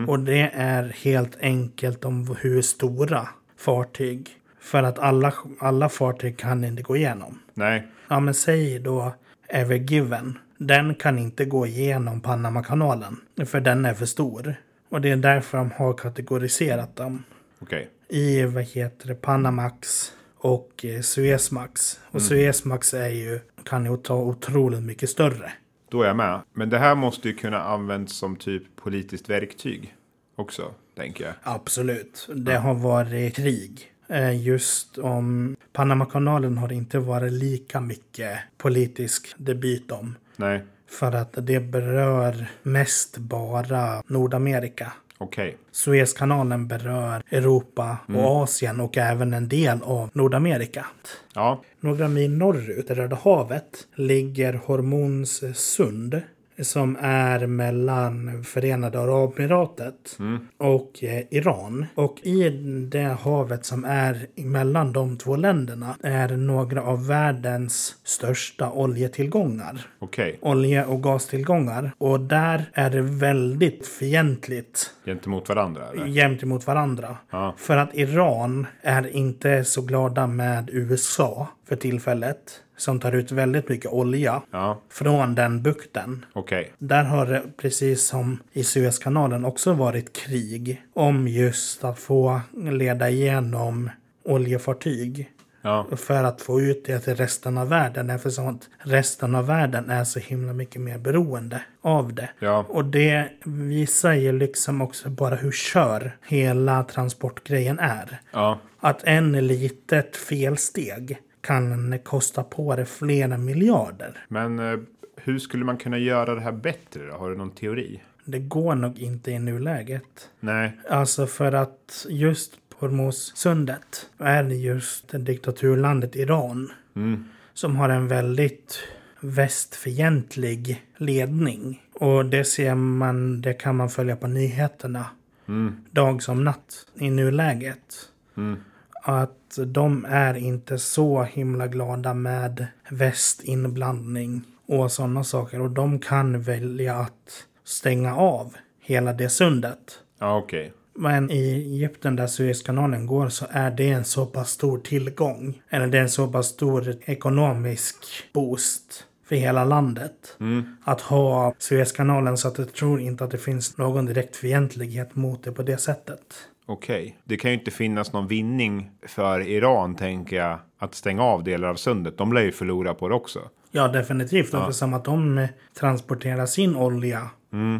Och 0.08 0.18
det 0.20 0.50
är 0.54 0.96
helt 1.02 1.36
enkelt 1.40 2.04
om 2.04 2.36
hur 2.40 2.62
stora 2.62 3.28
fartyg. 3.56 4.30
För 4.60 4.82
att 4.82 4.98
alla, 4.98 5.32
alla 5.60 5.88
fartyg 5.88 6.38
kan 6.38 6.64
inte 6.64 6.82
gå 6.82 6.96
igenom. 6.96 7.38
nej, 7.54 7.86
Ja 8.08 8.20
men 8.20 8.34
säg 8.34 8.78
då 8.78 9.14
Ever 9.54 9.76
Given. 9.76 10.38
Den 10.58 10.94
kan 10.94 11.18
inte 11.18 11.44
gå 11.44 11.66
igenom 11.66 12.20
Panamakanalen. 12.20 13.16
För 13.46 13.60
den 13.60 13.84
är 13.84 13.94
för 13.94 14.06
stor. 14.06 14.54
Och 14.88 15.00
det 15.00 15.10
är 15.10 15.16
därför 15.16 15.58
de 15.58 15.70
har 15.70 15.94
kategoriserat 15.94 16.96
dem 16.96 17.24
okej. 17.60 17.90
i 18.08 18.42
vad 18.42 18.64
heter 18.64 19.08
det, 19.08 19.14
Panamax 19.14 20.12
och 20.36 20.84
eh, 20.84 21.00
Suezmax. 21.00 22.00
Och 22.10 22.22
Suezmax 22.22 22.94
är 22.94 23.08
ju, 23.08 23.40
kan 23.64 23.84
ju 23.84 23.96
ta 23.96 24.14
otroligt 24.14 24.82
mycket 24.82 25.10
större. 25.10 25.52
Då 25.88 26.02
är 26.02 26.06
jag 26.06 26.16
med. 26.16 26.40
Men 26.52 26.70
det 26.70 26.78
här 26.78 26.94
måste 26.94 27.28
ju 27.28 27.34
kunna 27.34 27.60
användas 27.60 28.12
som 28.12 28.36
typ 28.36 28.62
politiskt 28.76 29.30
verktyg 29.30 29.94
också, 30.36 30.74
tänker 30.96 31.24
jag. 31.24 31.34
Absolut. 31.42 32.28
Det 32.34 32.56
har 32.56 32.74
varit 32.74 33.36
krig. 33.36 33.91
Just 34.40 34.98
om 34.98 35.56
Panamakanalen 35.72 36.58
har 36.58 36.72
inte 36.72 36.98
varit 36.98 37.32
lika 37.32 37.80
mycket 37.80 38.38
politisk 38.58 39.34
debut 39.36 39.92
om. 39.92 40.14
Nej, 40.36 40.64
För 40.90 41.12
att 41.12 41.32
det 41.46 41.60
berör 41.60 42.46
mest 42.62 43.18
bara 43.18 44.02
Nordamerika. 44.06 44.92
okej. 45.18 45.56
Suezkanalen 45.72 46.68
berör 46.68 47.22
Europa 47.30 47.96
och 48.08 48.42
Asien 48.42 48.80
och 48.80 48.98
även 48.98 49.34
en 49.34 49.48
del 49.48 49.82
av 49.82 50.10
Nordamerika. 50.12 50.86
Ja, 51.34 51.62
Några 51.80 52.08
mil 52.08 52.30
norrut, 52.32 52.90
i 52.90 52.94
Röda 52.94 53.16
havet, 53.22 53.86
ligger 53.94 54.54
Hormons 54.54 55.42
sund. 55.54 56.22
Som 56.60 56.96
är 57.00 57.46
mellan 57.46 58.44
Förenade 58.44 59.00
Arabemiratet 59.00 60.18
och 60.56 61.04
eh, 61.04 61.22
Iran. 61.30 61.86
Och 61.94 62.18
i 62.22 62.48
det 62.90 63.16
havet 63.20 63.64
som 63.64 63.84
är 63.84 64.26
mellan 64.34 64.92
de 64.92 65.16
två 65.18 65.36
länderna 65.36 65.96
är 66.02 66.28
några 66.28 66.82
av 66.82 67.06
världens 67.06 67.96
största 68.04 68.70
oljetillgångar. 68.70 69.86
okej. 69.98 70.38
Olje 70.42 70.84
och 70.84 71.02
gastillgångar. 71.02 71.92
Och 71.98 72.20
där 72.20 72.64
är 72.72 72.90
det 72.90 73.02
väldigt 73.02 73.86
fientligt 73.86 74.90
Gentemot 75.06 75.48
varandra, 75.48 75.82
eller? 75.92 76.06
jämt 76.06 76.42
emot 76.42 76.66
varandra. 76.66 77.16
Ja. 77.30 77.54
För 77.56 77.76
att 77.76 77.90
Iran 77.94 78.66
är 78.82 79.16
inte 79.16 79.64
så 79.64 79.82
glada 79.82 80.26
med 80.26 80.70
USA 80.72 81.48
för 81.72 81.76
tillfället. 81.76 82.60
Som 82.76 83.00
tar 83.00 83.12
ut 83.12 83.32
väldigt 83.32 83.68
mycket 83.68 83.90
olja 83.90 84.42
Ja, 84.50 84.80
från 84.90 85.34
den 85.34 85.62
bukten. 85.62 86.24
okej. 86.32 86.72
Där 86.78 87.04
har 87.04 87.26
det, 87.26 87.42
precis 87.56 88.06
som 88.06 88.38
i 88.52 88.64
Suezkanalen, 88.64 89.44
också 89.44 89.72
varit 89.72 90.12
krig 90.12 90.82
om 90.94 91.28
just 91.28 91.84
att 91.84 91.98
få 91.98 92.40
leda 92.54 93.10
igenom 93.10 93.90
oljefartyg. 94.24 95.30
Ja, 95.62 95.86
För 95.96 96.24
att 96.24 96.40
få 96.42 96.60
ut 96.60 96.84
det 96.84 96.98
till 96.98 97.14
resten 97.14 97.58
av 97.58 97.68
världen. 97.68 98.10
Eftersom 98.10 98.46
att 98.48 98.68
resten 98.78 99.34
av 99.34 99.46
världen 99.46 99.90
är 99.90 100.04
så 100.04 100.18
himla 100.18 100.52
mycket 100.52 100.80
mer 100.80 100.98
beroende 100.98 101.62
av 101.82 102.14
det. 102.14 102.28
ja, 102.38 102.64
Och 102.68 102.84
det 102.84 103.28
visar 103.44 104.12
ju 104.12 104.32
liksom 104.32 104.82
också 104.82 105.10
bara 105.10 105.34
hur 105.34 105.52
kör 105.52 106.16
hela 106.28 106.84
transportgrejen 106.84 107.78
är. 107.78 108.20
ja. 108.32 108.58
Att 108.80 109.04
en 109.04 109.32
litet 109.46 110.16
felsteg 110.16 111.18
kan 111.42 111.98
kosta 111.98 112.42
på 112.42 112.76
det 112.76 112.84
flera 112.86 113.38
miljarder. 113.38 114.24
Men 114.28 114.58
eh, 114.58 114.78
hur 115.16 115.38
skulle 115.38 115.64
man 115.64 115.76
kunna 115.76 115.98
göra 115.98 116.34
det 116.34 116.40
här 116.40 116.52
bättre 116.52 117.06
då? 117.06 117.14
Har 117.14 117.30
du 117.30 117.36
någon 117.36 117.50
teori? 117.50 118.02
Det 118.24 118.38
går 118.38 118.74
nog 118.74 118.98
inte 118.98 119.30
i 119.30 119.38
nuläget. 119.38 120.30
Nej, 120.40 120.78
Alltså 120.90 121.26
för 121.26 121.52
att 121.52 122.06
just 122.08 122.52
på 122.68 122.86
Hormuzsundet 122.86 124.10
är 124.18 124.42
det 124.42 124.54
just 124.54 125.08
diktaturlandet 125.08 126.16
Iran 126.16 126.70
mm. 126.96 127.24
som 127.54 127.76
har 127.76 127.88
en 127.88 128.08
väldigt 128.08 128.78
västfientlig 129.20 130.82
ledning. 130.96 131.82
Och 131.94 132.26
det 132.26 132.44
ser 132.44 132.74
man, 132.74 133.40
det 133.40 133.54
kan 133.54 133.76
man 133.76 133.88
följa 133.88 134.16
på 134.16 134.26
nyheterna 134.26 135.06
Mm. 135.48 135.76
dag 135.90 136.22
som 136.22 136.44
natt 136.44 136.86
i 136.94 137.10
nuläget. 137.10 138.08
Mm. 138.36 138.56
Att 139.02 139.58
de 139.66 140.06
är 140.08 140.34
inte 140.34 140.78
så 140.78 141.22
himla 141.22 141.66
glada 141.66 142.14
med 142.14 142.66
västinblandning 142.90 144.42
och 144.68 144.92
sådana 144.92 145.24
saker. 145.24 145.60
Och 145.60 145.70
de 145.70 145.98
kan 145.98 146.42
välja 146.42 146.94
att 146.94 147.46
stänga 147.64 148.16
av 148.16 148.54
hela 148.80 149.12
det 149.12 149.28
sundet. 149.28 149.78
Ja, 150.18 150.36
okej. 150.36 150.72
Men 150.94 151.30
i 151.30 151.54
Egypten 151.54 152.16
där 152.16 152.26
Suezkanalen 152.26 153.06
går 153.06 153.28
så 153.28 153.46
är 153.50 153.70
det 153.70 153.88
en 153.88 154.04
så 154.04 154.26
pass 154.26 154.50
stor 154.50 154.78
tillgång. 154.78 155.62
Eller 155.70 155.86
det 155.86 155.98
är 155.98 156.02
en 156.02 156.10
så 156.10 156.28
pass 156.28 156.46
stor 156.46 156.96
ekonomisk 157.04 157.96
boost 158.32 159.04
för 159.28 159.36
hela 159.36 159.64
landet. 159.64 160.36
Att 160.84 161.00
ha 161.00 161.54
Suezkanalen 161.58 162.36
så 162.36 162.48
att 162.48 162.58
jag 162.58 162.72
tror 162.72 163.00
inte 163.00 163.24
att 163.24 163.30
det 163.30 163.38
finns 163.38 163.78
någon 163.78 164.06
direkt 164.06 164.36
fientlighet 164.36 165.16
mot 165.16 165.44
det 165.44 165.52
på 165.52 165.62
det 165.62 165.78
sättet. 165.78 166.20
Okej. 166.66 167.18
Det 167.24 167.36
kan 167.36 167.50
ju 167.50 167.58
inte 167.58 167.70
finnas 167.70 168.12
någon 168.12 168.26
vinning 168.26 168.90
för 169.06 169.40
Iran, 169.40 169.94
tänker 169.96 170.36
jag, 170.36 170.58
att 170.78 170.94
stänga 170.94 171.22
av 171.22 171.44
delar 171.44 171.68
av 171.68 171.74
sundet. 171.74 172.18
De 172.18 172.32
lär 172.32 172.42
ju 172.42 172.52
förlora 172.52 172.94
på 172.94 173.08
det 173.08 173.14
också. 173.14 173.40
Ja, 173.70 173.88
definitivt. 173.88 174.54
Eftersom 174.54 174.94
att 174.94 175.04
de 175.04 175.38
eh, 175.38 175.48
transporterar 175.74 176.46
sin 176.46 176.76
olja 176.76 177.30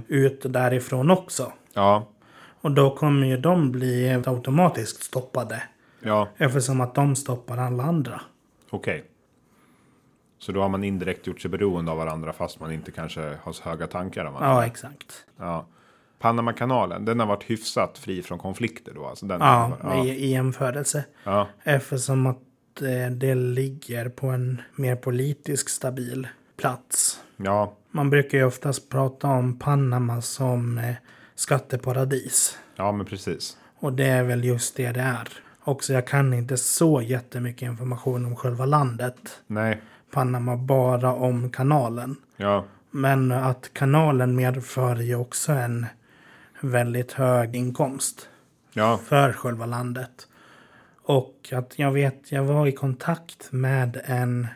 ut 0.09 0.53
därifrån 0.53 1.11
också. 1.11 1.53
Ja, 1.75 2.09
Och 2.61 2.71
då 2.71 2.97
kommer 2.97 3.27
ju 3.27 3.37
de 3.37 3.73
bli 3.73 4.23
automatiskt 4.27 5.03
stoppade. 5.03 5.63
ja, 6.01 6.29
Eftersom 6.37 6.81
att 6.81 6.95
de 6.95 7.17
stoppar 7.17 7.57
alla 7.59 7.83
andra. 7.83 8.21
okej. 8.71 9.05
Så 10.39 10.53
då 10.53 10.61
har 10.63 10.69
man 10.69 10.85
indirekt 10.85 11.27
gjort 11.27 11.41
sig 11.41 11.51
beroende 11.51 11.91
av 11.93 11.99
varandra 11.99 12.33
fast 12.33 12.61
man 12.61 12.73
inte 12.73 12.91
kanske 12.93 13.37
har 13.43 13.53
så 13.53 13.63
höga 13.65 13.87
tankar 13.87 14.25
om 14.25 14.35
varandra. 14.35 14.63
Ja, 14.63 14.67
exakt. 14.67 15.25
Ja. 15.37 15.67
Panamakanalen, 16.23 17.05
den 17.05 17.21
har 17.21 17.27
varit 17.27 17.45
hyfsat 17.51 17.99
fri 17.99 18.23
från 18.23 18.39
konflikter 18.39 18.93
då? 18.95 19.07
Alltså 19.07 19.27
den 19.27 19.41
Ja, 19.41 19.79
ja. 19.83 20.05
I, 20.05 20.09
i 20.11 20.31
jämförelse. 20.31 21.05
ja. 21.25 21.49
Eftersom 21.63 22.27
att 22.27 22.37
eh, 22.83 23.11
det 23.13 23.35
ligger 23.35 24.09
på 24.09 24.27
en 24.27 24.63
mer 24.77 24.97
politisk 24.97 25.69
stabil 25.69 26.29
plats. 26.57 27.21
ja, 27.37 27.73
Man 27.91 28.11
brukar 28.11 28.39
ju 28.39 28.45
oftast 28.45 28.89
prata 28.89 29.27
om 29.29 29.59
Panama 29.59 30.23
som 30.23 30.79
eh, 30.79 30.95
skatteparadis. 31.35 32.59
ja, 32.77 32.93
men 32.93 33.07
precis. 33.07 33.57
Och 33.79 33.93
det 33.93 34.07
är 34.07 34.23
väl 34.23 34.45
just 34.45 34.77
det 34.77 34.93
det 34.93 35.01
är. 35.01 35.29
Också 35.65 35.93
jag 35.93 36.07
kan 36.07 36.35
inte 36.35 36.57
så 36.57 37.03
jättemycket 37.03 37.63
information 37.67 38.27
om 38.27 38.37
själva 38.37 38.65
landet. 38.67 39.41
Nej, 39.47 39.81
Panama 40.13 40.57
bara 40.57 41.13
om 41.13 41.51
kanalen. 41.51 42.17
ja, 42.37 42.65
Men 42.91 43.33
att 43.33 43.71
kanalen 43.73 44.37
medför 44.37 44.97
ju 44.97 45.15
också 45.15 45.53
en 45.53 45.87
väldigt 46.65 47.13
hög 47.13 47.57
inkomst 47.57 48.29
ja, 48.73 48.99
för 49.05 49.33
själva 49.33 49.67
landet. 49.67 50.29
Och 51.05 51.49
att 51.53 51.79
jag 51.79 51.93
vet, 51.93 52.33
jag 52.33 52.45
var 52.45 52.67
i 52.67 52.73
kontakt 52.73 53.53
med 53.53 54.01
en, 54.05 54.47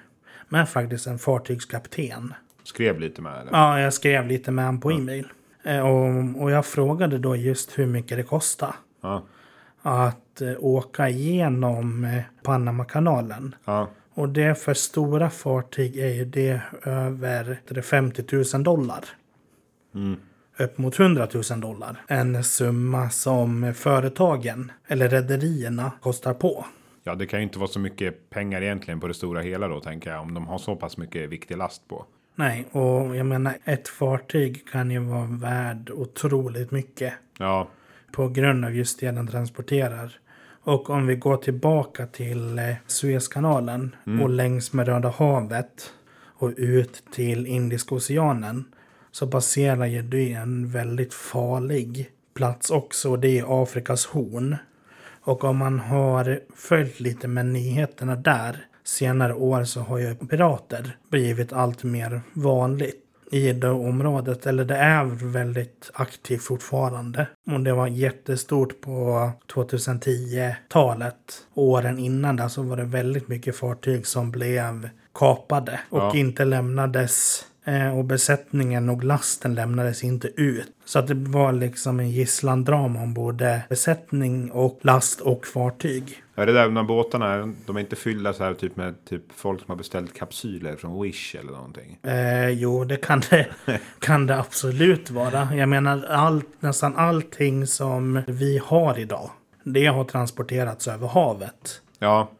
med 0.49 0.69
faktiskt 0.69 1.07
en 1.07 1.19
fartygskapten. 1.19 2.35
skrev 2.65 3.01
lite 3.01 3.23
med 3.23 3.33
det. 3.47 3.51
Ja, 3.53 3.81
jag 3.81 3.95
skrev 3.95 4.27
lite 4.27 4.51
med 4.51 4.65
honom 4.65 4.81
på 4.81 4.93
e-mail. 4.93 5.27
Eh, 5.65 5.81
Och, 5.81 6.43
och 6.43 6.51
jag 6.51 6.67
frågade 6.67 7.19
då 7.19 7.37
just 7.37 7.79
hur 7.79 7.87
mycket 7.87 8.17
det 8.17 8.23
kostar 8.23 8.75
Ja, 9.03 9.23
att 9.83 10.41
eh, 10.41 10.53
åka 10.59 11.09
igenom 11.09 12.05
eh, 12.05 12.23
Panamakanalen. 12.43 13.55
ja, 13.65 13.89
Och 14.15 14.29
det 14.29 14.55
för 14.59 14.75
stora 14.75 15.31
fartyg 15.31 15.97
är 15.97 16.09
ju 16.15 16.25
det 16.25 16.61
över 16.85 17.59
det 17.69 17.77
är 17.77 17.83
50 17.83 18.25
000 18.55 18.63
dollar. 18.65 19.05
Upp 20.59 20.79
mot 20.79 21.01
100 21.01 21.29
000 21.51 21.61
dollar. 21.61 21.97
En 22.09 22.45
summa 22.45 23.11
som 23.11 23.75
företagen 23.75 24.73
eller 24.87 25.09
rederierna 25.09 25.93
kostar 26.01 26.35
på. 26.35 26.65
ja, 27.05 27.15
det 27.15 27.27
kan 27.27 27.39
ju 27.41 27.45
inte 27.45 27.59
vara 27.59 27.69
så 27.69 27.79
mycket 27.79 28.31
pengar 28.31 28.63
egentligen 28.63 29.01
på 29.01 29.09
det 29.09 29.15
stora 29.15 29.41
hela 29.41 29.69
då, 29.69 29.81
tänker 29.81 30.11
jag. 30.11 30.21
Om 30.21 30.35
de 30.35 30.47
har 30.47 30.59
så 30.59 30.77
pass 30.77 30.97
mycket 30.97 31.31
viktig 31.31 31.57
last 31.57 31.89
på. 31.89 32.05
Nej, 32.35 32.67
och 32.73 33.17
jag 33.17 33.26
menar 33.26 33.54
ett 33.65 33.89
fartyg 33.89 34.69
kan 34.73 34.91
ju 34.91 34.99
vara 34.99 35.26
värd 35.26 35.91
otroligt 35.91 36.71
mycket. 36.71 37.15
Ja, 37.39 37.69
på 38.13 38.28
grund 38.28 38.65
av 38.65 38.75
just 38.76 39.00
det 39.00 39.11
den 39.11 39.26
transporterar. 39.26 40.13
Och 40.63 40.91
om 40.91 41.07
vi 41.07 41.17
går 41.17 41.37
tillbaka 41.37 42.07
till 42.07 42.59
eh, 42.59 42.75
Suezkanalen 42.87 43.97
och 44.23 44.28
längs 44.30 44.73
med 44.73 44.89
Röda 44.89 45.09
havet 45.09 45.93
och 46.39 46.52
ut 46.57 47.02
till 47.13 47.47
Indiska 47.47 47.95
oceanen 47.95 48.65
så 49.17 49.26
passerar 49.26 49.87
ju 49.87 50.02
det 50.02 50.33
en 50.33 50.69
väldigt 50.71 51.15
farlig 51.15 52.11
plats 52.35 52.71
också 52.71 53.11
och 53.11 53.19
det 53.19 53.39
är 53.39 53.63
Afrikas 53.63 54.07
horn. 54.07 54.57
Och 55.21 55.45
om 55.45 55.57
man 55.57 55.79
har 55.79 56.41
följt 56.57 57.00
lite 57.00 57.29
med 57.29 57.47
nyheterna 57.47 58.17
där 58.17 58.67
senare 58.85 59.35
år 59.35 59.65
så 59.65 59.81
har 59.81 59.99
ju 59.99 60.15
pirater 60.15 60.97
blivit 61.11 61.52
allt 61.52 61.85
mer 61.85 62.21
vanligt 62.33 63.02
i 63.33 63.52
det 63.52 63.71
området. 63.71 64.47
Eller 64.47 64.65
det 64.65 64.76
är 64.76 65.05
väldigt 65.33 65.91
aktivt 65.95 66.43
fortfarande. 66.43 67.26
Och 67.47 67.61
det 67.61 67.73
var 67.73 67.87
jättestort 67.87 68.81
på 68.81 69.31
2010-talet. 69.55 71.47
Åren 71.55 71.99
innan 71.99 72.37
där 72.37 72.49
så 72.49 72.63
var 72.63 72.76
det 72.76 72.85
väldigt 72.85 73.29
mycket 73.29 73.57
fartyg 73.57 74.07
som 74.07 74.31
blev 74.31 74.89
kapade 75.15 75.81
och 75.91 75.99
Ja. 75.99 76.13
inte 76.17 76.45
lämnades. 76.45 77.47
Eh, 77.67 77.99
Och 77.99 78.05
besättningen 78.05 78.89
och 78.89 79.05
lasten 79.05 79.55
lämnades 79.55 80.05
inte 80.05 80.29
ut. 80.29 80.67
Så 80.85 80.99
att 80.99 81.07
det 81.07 81.15
var 81.15 81.52
liksom 81.52 82.00
en 82.00 82.11
gisslandrama 82.11 83.02
om 83.02 83.15
både 83.15 83.63
besättning 83.69 84.50
och 84.50 84.79
last 84.83 85.21
och 85.21 85.47
fartyg. 85.47 86.23
Ja, 86.35 86.45
det 86.45 86.52
där 86.52 86.69
med 86.69 86.87
båtarna, 86.87 87.52
de 87.67 87.76
är 87.76 87.81
inte 87.81 87.97
fyllda 87.97 88.33
så 88.33 88.45
här 88.45 88.55
typ 88.55 88.76
med 88.76 89.05
typ 89.05 89.23
folk 89.35 89.61
som 89.61 89.71
har 89.71 89.76
beställt 89.76 90.15
kapsyler 90.15 90.76
från 90.76 91.02
Wish 91.02 91.37
eller 91.37 91.52
någonting. 91.52 91.99
Eh, 92.02 92.49
jo, 92.49 92.85
det 92.85 92.97
kan 92.97 93.23
det, 93.31 93.47
kan 93.99 94.26
det 94.26 94.39
absolut 94.39 95.11
vara. 95.11 95.49
Jag 95.55 95.69
menar, 95.69 96.05
allt, 96.09 96.47
nästan 96.61 96.97
allting 96.97 97.67
som 97.67 98.23
vi 98.26 98.61
har 98.65 98.99
idag, 98.99 99.31
det 99.65 99.87
har 99.87 100.05
transporterats 100.05 100.89
över 100.89 101.09
havet. 101.09 101.81
Ja, 101.99 102.31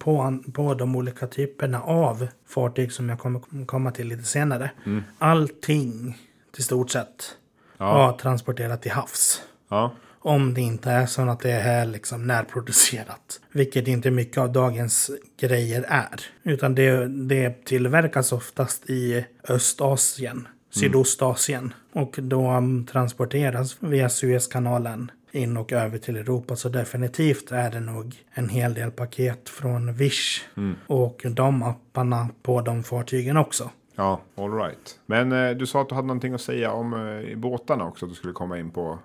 på, 0.00 0.38
på 0.52 0.74
de 0.74 0.96
olika 0.96 1.26
typerna 1.26 1.82
av 1.82 2.26
fartyg 2.48 2.92
som 2.92 3.08
jag 3.08 3.18
kommer 3.18 3.64
komma 3.66 3.90
till 3.90 4.08
lite 4.08 4.22
senare. 4.24 4.70
Allting, 5.18 6.18
till 6.54 6.64
stort 6.64 6.90
sett, 6.90 7.36
Ja. 7.78 7.84
har 7.92 8.12
transporterat 8.12 8.82
till 8.82 8.90
havs. 8.92 9.42
ja, 9.68 9.92
Om 10.18 10.54
det 10.54 10.60
inte 10.60 10.90
är 10.90 11.06
så 11.06 11.22
att 11.28 11.40
det 11.40 11.50
är 11.52 11.86
liksom 11.86 12.26
närproducerat. 12.26 13.40
Vilket 13.52 13.88
inte 13.88 14.10
mycket 14.10 14.38
av 14.38 14.52
dagens 14.52 15.10
grejer 15.40 15.84
är. 15.88 16.20
Utan 16.42 16.74
det, 16.74 17.06
det 17.08 17.64
tillverkas 17.64 18.32
oftast 18.32 18.90
i 18.90 19.26
Östasien, 19.48 20.48
Sydostasien. 20.70 21.74
Och 21.92 22.14
då 22.22 22.50
um, 22.52 22.86
transporteras 22.86 23.76
via 23.80 24.08
Suezkanalen 24.08 25.10
in 25.32 25.56
och 25.56 25.72
över 25.72 25.98
till 25.98 26.16
Europa. 26.16 26.56
Så 26.56 26.68
definitivt 26.68 27.52
är 27.52 27.70
det 27.70 27.80
nog 27.80 28.14
en 28.34 28.48
hel 28.48 28.74
del 28.74 28.90
paket 28.90 29.48
från 29.48 29.94
Wish. 29.94 30.44
Och 30.86 31.22
de 31.24 31.62
apparna 31.62 32.28
på 32.42 32.60
de 32.60 32.82
fartygen 32.82 33.36
också. 33.36 33.70
ja, 33.96 34.20
all 34.36 34.52
right. 34.52 34.98
Men 35.06 35.32
eh, 35.32 35.50
du 35.50 35.66
sa 35.66 35.80
att 35.82 35.88
du 35.88 35.94
hade 35.94 36.06
någonting 36.06 36.34
att 36.34 36.40
säga 36.40 36.72
om 36.72 36.94
eh, 36.94 37.36
båtarna 37.38 37.84
också, 37.84 38.06
att 38.06 38.10
du 38.10 38.14
skulle 38.16 38.32
komma 38.32 38.58
in 38.58 38.70
på. 38.70 38.98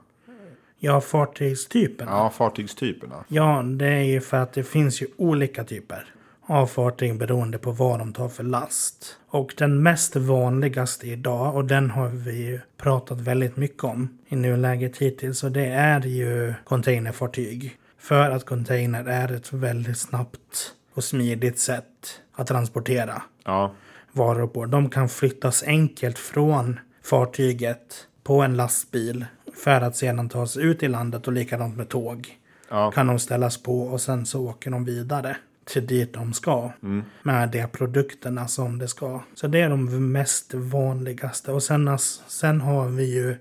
Ja, 0.80 1.02
fartygstyperna. 1.02 2.12
Ja, 2.12 2.30
fartygstyperna. 2.30 3.24
Ja, 3.28 3.64
det 3.64 3.88
är 3.88 4.04
ju 4.04 4.22
för 4.22 4.38
att 4.38 4.54
det 4.54 4.64
finns 4.64 5.02
ju 5.02 5.08
olika 5.18 5.64
typer 5.64 6.14
av 6.46 6.68
fartyg 6.68 7.18
beroende 7.18 7.58
på 7.58 7.72
vad 7.72 8.00
de 8.00 8.14
tar 8.14 8.30
för 8.30 8.44
last. 8.44 9.18
Och 9.30 9.54
den 9.58 9.84
mest 9.84 10.16
vanligaste 10.16 11.08
idag, 11.08 11.56
och 11.56 11.66
den 11.66 11.92
har 11.92 12.08
vi 12.10 12.60
pratat 12.78 13.22
väldigt 13.22 13.58
mycket 13.58 13.84
om 13.84 14.18
i 14.28 14.36
nuläget 14.36 14.98
hittills, 14.98 15.44
och 15.44 15.52
det 15.52 15.66
är 15.66 16.02
ju 16.06 16.54
containerfartyg. 16.64 17.78
För 18.00 18.30
att 18.32 18.46
container 18.46 19.04
är 19.06 19.32
ett 19.32 19.54
väldigt 19.54 19.98
snabbt 19.98 20.74
och 20.94 21.04
smidigt 21.04 21.60
sätt 21.60 22.22
att 22.34 22.48
transportera 22.48 23.22
Ja, 23.46 23.74
varor 24.12 24.48
på. 24.48 24.66
De 24.66 24.90
kan 24.90 25.10
flyttas 25.10 25.64
enkelt 25.64 26.18
från 26.20 26.80
fartyget 27.04 28.08
på 28.24 28.42
en 28.42 28.58
lastbil 28.58 29.26
för 29.64 29.82
att 29.82 29.96
sedan 29.96 30.30
tas 30.30 30.58
ut 30.58 30.84
i 30.84 30.88
landet 30.88 31.28
och 31.28 31.34
likadant 31.34 31.78
med 31.78 31.90
tåg. 31.90 32.38
ja, 32.70 32.92
Kan 32.92 33.08
de 33.08 33.20
ställas 33.20 33.64
på 33.64 33.82
och 33.82 34.02
sen 34.02 34.26
så 34.26 34.48
åker 34.50 34.72
de 34.72 34.86
vidare 34.86 35.38
till 35.68 35.88
dit 35.88 36.14
de 36.14 36.34
ska. 36.34 36.72
Med 37.24 37.50
de 37.50 37.68
produkterna 37.68 38.48
som 38.48 38.78
det 38.78 38.88
ska. 38.88 39.22
Så 39.34 39.48
det 39.48 39.62
är 39.62 39.70
de 39.70 40.12
mest 40.12 40.54
vanligaste. 40.54 41.52
Och 41.52 41.64
sen, 41.64 41.98
sen 42.28 42.62
har 42.62 42.88
vi 42.88 43.16
ju 43.16 43.36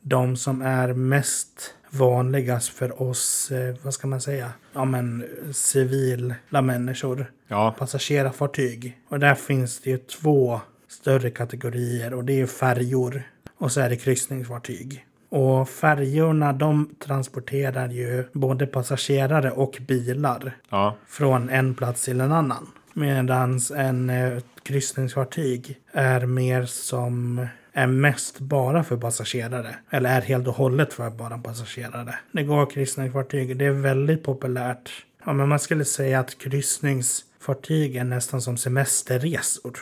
de 0.00 0.36
som 0.36 0.62
är 0.62 0.92
mest 0.92 1.74
vanligast 1.90 2.68
för 2.68 3.02
oss, 3.02 3.50
eh, 3.50 3.74
vad 3.82 3.94
ska 3.94 4.06
man 4.06 4.20
säga, 4.20 4.50
ja 4.72 4.84
men 4.84 5.24
civila 5.52 6.62
människor 6.62 7.30
ja, 7.48 7.74
passagerarfartyg. 7.78 8.98
Och 9.08 9.18
där 9.18 9.34
finns 9.34 9.80
det 9.80 9.90
ju 9.90 9.98
två 9.98 10.60
större 10.88 11.30
kategorier 11.30 12.14
och 12.14 12.24
det 12.24 12.40
är 12.40 12.46
färjor 12.46 13.22
och 13.58 13.72
så 13.72 13.80
är 13.80 13.90
det 13.90 13.96
kryssningsfartyg. 13.96 15.06
Och 15.34 15.68
färjorna 15.68 16.52
de 16.52 16.94
transporterar 16.98 17.88
ju 17.88 18.24
både 18.32 18.66
passagerare 18.66 19.50
och 19.50 19.78
bilar 19.86 20.56
Ja, 20.68 20.96
från 21.06 21.48
en 21.48 21.74
plats 21.74 22.04
till 22.04 22.20
en 22.20 22.32
annan. 22.32 22.66
Medan 22.92 23.60
en 23.76 24.10
eh, 24.10 24.38
kryssningsfartyg 24.62 25.80
är 25.92 26.26
mer 26.26 26.64
som 26.64 27.46
är 27.72 27.86
mest 27.86 28.40
bara 28.40 28.84
för 28.84 28.96
passagerare. 28.96 29.74
Eller 29.90 30.16
är 30.16 30.20
helt 30.22 30.48
och 30.48 30.54
hållet 30.54 30.92
för 30.92 31.10
bara 31.10 31.38
passagerare. 31.38 32.14
Det 32.32 32.42
går 32.42 32.70
kryssningsfartyg, 32.70 33.56
det 33.56 33.64
är 33.64 33.70
väldigt 33.72 34.22
populärt. 34.22 34.90
Ja, 35.24 35.32
men 35.32 35.48
man 35.48 35.58
skulle 35.58 35.84
säga 35.84 36.20
att 36.20 36.38
kryssningsfartyg 36.38 37.96
är 37.96 38.04
nästan 38.04 38.42
som 38.42 38.56
semesterresor. 38.56 39.78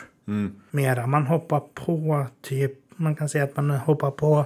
Mera, 0.69 1.07
man 1.07 1.27
hoppar 1.27 1.61
på 1.73 2.25
typ, 2.41 2.71
man 2.95 3.15
kan 3.15 3.29
säga 3.29 3.43
att 3.43 3.55
man 3.55 3.69
hoppar 3.69 4.11
på 4.11 4.45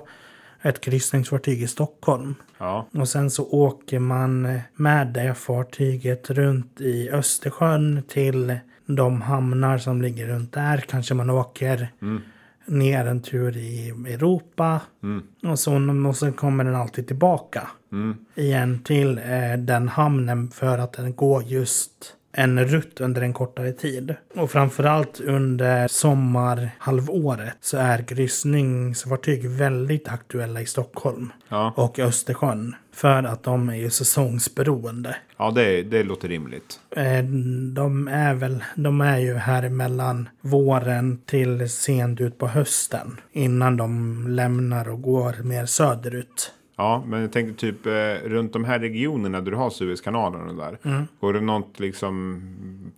ett 0.62 0.82
kryssningsfartyg 0.82 1.62
i 1.62 1.68
Stockholm. 1.68 2.36
ja, 2.58 2.88
Och 2.94 3.10
sen 3.10 3.30
så 3.30 3.46
åker 3.50 4.00
man 4.00 4.60
med 4.76 5.08
det 5.08 5.34
fartyget 5.34 6.30
runt 6.30 6.82
i 6.82 7.10
Östersjön 7.10 8.04
till 8.08 8.60
de 8.86 9.22
hamnar 9.22 9.78
som 9.78 10.02
ligger 10.02 10.28
runt 10.28 10.54
där. 10.54 10.78
Kanske 10.78 11.14
man 11.14 11.30
åker 11.30 11.90
ner 12.66 13.06
en 13.06 13.22
tur 13.22 13.58
i 13.58 13.90
Europa. 13.90 14.82
Och, 15.52 15.60
så, 15.60 16.06
och 16.08 16.16
sen 16.18 16.34
kommer 16.34 16.64
den 16.64 16.76
alltid 16.76 17.08
tillbaka 17.08 17.68
igen 18.36 18.80
till 18.84 19.18
eh, 19.18 19.58
den 19.58 19.88
hamnen 19.88 20.52
för 20.52 20.78
att 20.78 20.94
den 20.94 21.16
går 21.16 21.44
just 21.44 22.14
en 22.38 22.66
rutt 22.66 23.02
under 23.02 23.22
en 23.22 23.34
kortare 23.34 23.72
tid. 23.72 24.16
Och 24.36 24.52
framförallt 24.52 25.20
under 25.20 25.88
sommarhalvåret 25.88 27.58
så 27.62 27.78
är 27.78 28.02
kryssningsfartyg 28.02 29.50
väldigt 29.50 30.08
aktuella 30.08 30.62
i 30.62 30.66
Stockholm 30.66 31.32
ja. 31.50 31.74
och 31.76 32.00
Östersjön. 32.00 32.76
För 32.94 33.24
att 33.24 33.44
de 33.44 33.70
är 33.70 33.76
ju 33.76 33.90
säsongsberoende. 33.90 35.16
ja 35.38 35.52
det, 35.52 35.84
det 35.84 36.04
låter 36.04 36.28
rimligt. 36.28 36.80
Eh, 36.96 37.24
De 37.74 38.08
är 38.08 38.34
väl, 38.34 38.64
de 38.76 39.02
är 39.02 39.18
ju 39.18 39.34
här 39.34 39.70
mellan 39.70 40.30
våren 40.42 41.22
till 41.26 41.70
sent 41.70 42.22
ut 42.22 42.38
på 42.38 42.48
hösten. 42.48 43.20
Innan 43.32 43.78
de 43.78 44.26
lämnar 44.28 44.90
och 44.90 45.02
går 45.02 45.44
mer 45.44 45.66
söderut. 45.66 46.52
Ja, 46.80 47.04
men 47.08 47.22
jag 47.22 47.32
tänkte 47.32 47.60
typ 47.60 47.86
eh, 47.86 48.30
runt 48.30 48.54
de 48.54 48.66
här 48.66 48.80
regionerna 48.80 49.42
där 49.42 49.52
du 49.52 49.58
har 49.58 49.70
Suezkanalen 49.70 50.50
och 50.50 50.56
där. 50.56 50.78
Går 51.20 51.34
det 51.34 51.42
något 51.42 51.80
liksom 51.80 52.42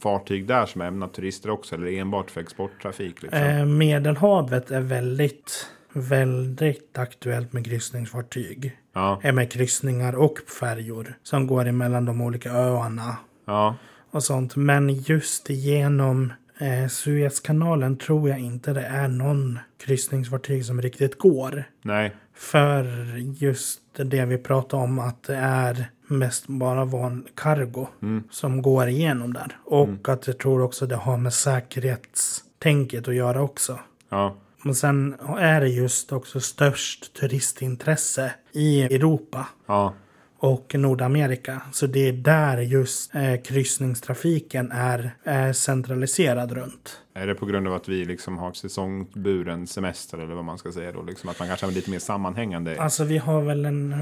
fartyg 0.04 0.48
där 0.48 0.66
som 0.66 0.82
är 0.82 0.86
ämnat 0.86 1.14
turister 1.14 1.50
också 1.50 1.76
eller 1.76 1.88
enbart 1.92 2.32
för 2.32 2.42
exporttrafik? 2.42 3.22
Liksom? 3.22 3.40
Eh, 3.44 3.66
Medelhavet 3.66 4.72
är 4.72 4.82
väldigt, 4.82 5.68
väldigt 5.94 6.98
aktuellt 6.98 7.54
med 7.54 7.66
kryssningsfartyg. 7.66 8.78
Ja, 8.94 9.20
Eh, 9.24 9.34
Med 9.34 9.52
kryssningar 9.52 10.16
och 10.16 10.40
färjor 10.60 11.14
som 11.24 11.48
går 11.48 11.66
emellan 11.68 12.06
de 12.06 12.22
olika 12.22 12.52
öarna. 12.52 13.18
ja, 13.46 13.76
och 14.12 14.24
sånt. 14.24 14.56
Men 14.56 14.90
just 14.94 15.50
genom 15.50 16.34
eh, 16.60 16.88
Suezkanalen 16.88 17.98
tror 17.98 18.30
jag 18.30 18.40
inte 18.40 18.74
det 18.74 18.86
är 18.86 19.08
någon 19.08 19.60
kryssningsfartyg 19.78 20.66
som 20.66 20.82
riktigt 20.82 21.18
går. 21.18 21.64
nej, 21.82 22.16
För 22.34 22.86
just 23.18 23.82
det 23.96 24.26
vi 24.26 24.38
pratar 24.38 24.78
om 24.78 25.00
att 25.00 25.24
det 25.24 25.36
är 25.36 25.90
mest 26.08 26.48
bara 26.48 26.86
van 26.86 27.28
cargo 27.36 27.88
som 28.32 28.62
går 28.62 28.88
igenom 28.88 29.34
där. 29.34 29.58
Och 29.66 30.10
att 30.10 30.28
jag 30.28 30.38
tror 30.38 30.62
också 30.62 30.86
det 30.86 30.96
har 30.96 31.18
med 31.18 31.34
säkerhetstänket 31.34 33.08
att 33.08 33.16
göra 33.16 33.42
också. 33.42 33.80
ja, 34.10 34.36
Och 34.66 34.78
sen 34.78 35.16
är 35.38 35.62
det 35.62 35.68
just 35.70 36.12
också 36.12 36.40
störst 36.40 37.14
turistintresse 37.20 38.32
i 38.52 38.82
Europa 38.84 39.48
ja, 39.66 39.94
och 40.42 40.76
Nordamerika. 40.76 41.62
Så 41.72 41.88
det 41.88 42.08
är 42.08 42.14
där 42.14 42.58
just 42.58 43.16
eh, 43.16 43.36
kryssningstrafiken 43.44 44.72
är, 44.72 45.12
är 45.24 45.54
centraliserad 45.54 46.52
runt. 46.52 47.02
Är 47.14 47.28
det 47.28 47.36
på 47.36 47.46
grund 47.46 47.68
av 47.68 47.74
att 47.74 47.88
vi 47.90 48.06
liksom 48.06 48.38
har 48.38 48.54
säsongburen 48.54 49.68
semester 49.68 50.18
eller 50.18 50.36
vad 50.36 50.46
man 50.46 50.58
ska 50.58 50.72
säga 50.72 50.92
då? 50.92 51.02
Liksom 51.02 51.30
att 51.30 51.40
man 51.40 51.48
kanske 51.48 51.66
har 51.66 51.72
lite 51.74 51.92
mer 51.92 52.00
sammanhängande. 52.00 52.82
Alltså 52.82 53.04
vi 53.04 53.18
har 53.18 53.42
väl 53.42 53.66
en, 53.66 53.96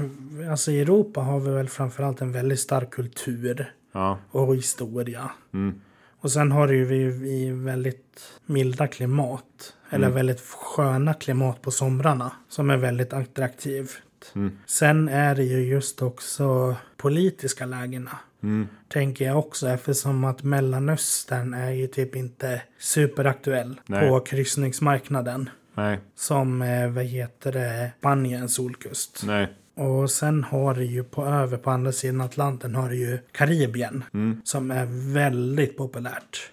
alltså 0.50 0.70
i 0.70 0.80
Europa 0.80 1.20
har 1.20 1.40
vi 1.40 1.50
väl 1.50 1.68
framförallt 1.68 2.20
en 2.20 2.32
väldigt 2.32 2.60
stark 2.60 2.90
kultur 2.90 3.72
Ja, 3.92 4.18
och 4.30 4.56
historia. 4.56 5.30
mm, 5.54 5.80
Och 6.20 6.32
sen 6.32 6.52
har 6.52 6.68
ju 6.68 6.84
vi, 6.84 7.04
vi 7.04 7.50
väldigt 7.50 8.32
milda 8.46 8.86
klimat. 8.86 9.44
Eller 9.90 10.08
väldigt 10.10 10.40
sköna 10.40 11.14
klimat 11.14 11.62
på 11.62 11.70
somrarna. 11.70 12.32
Som 12.48 12.70
är 12.70 12.76
väldigt 12.76 13.12
attraktivt. 14.22 14.52
Sen 14.66 15.08
är 15.08 15.34
det 15.34 15.44
ju 15.44 15.58
just 15.64 16.02
också 16.02 16.76
politiska 16.96 17.66
lägena. 17.66 18.18
Tänker 18.88 19.24
jag 19.24 19.38
också 19.38 19.68
eftersom 19.68 20.24
att 20.24 20.42
Mellanöstern 20.42 21.54
är 21.54 21.70
ju 21.70 21.86
typ 21.86 22.16
inte 22.16 22.62
superaktuell 22.78 23.80
Nej. 23.86 24.08
på 24.08 24.20
kryssningsmarknaden. 24.20 25.50
nej, 25.74 25.98
Som, 26.16 26.62
eh, 26.62 26.90
vad 26.90 27.04
heter 27.04 27.52
det, 27.52 27.90
Spaniens 27.98 28.54
solkust. 28.54 29.22
nej, 29.26 29.48
Och 29.74 30.10
sen 30.10 30.44
har 30.44 30.74
du 30.74 30.84
ju 30.84 31.04
på 31.04 31.26
över 31.26 31.56
på 31.58 31.70
andra 31.70 31.92
sidan 31.92 32.20
Atlanten 32.20 32.74
har 32.74 32.88
du 32.88 32.96
ju 32.96 33.18
Karibien. 33.32 34.04
Som 34.44 34.70
är 34.70 34.86
väldigt 35.14 35.76
populärt. 35.76 36.50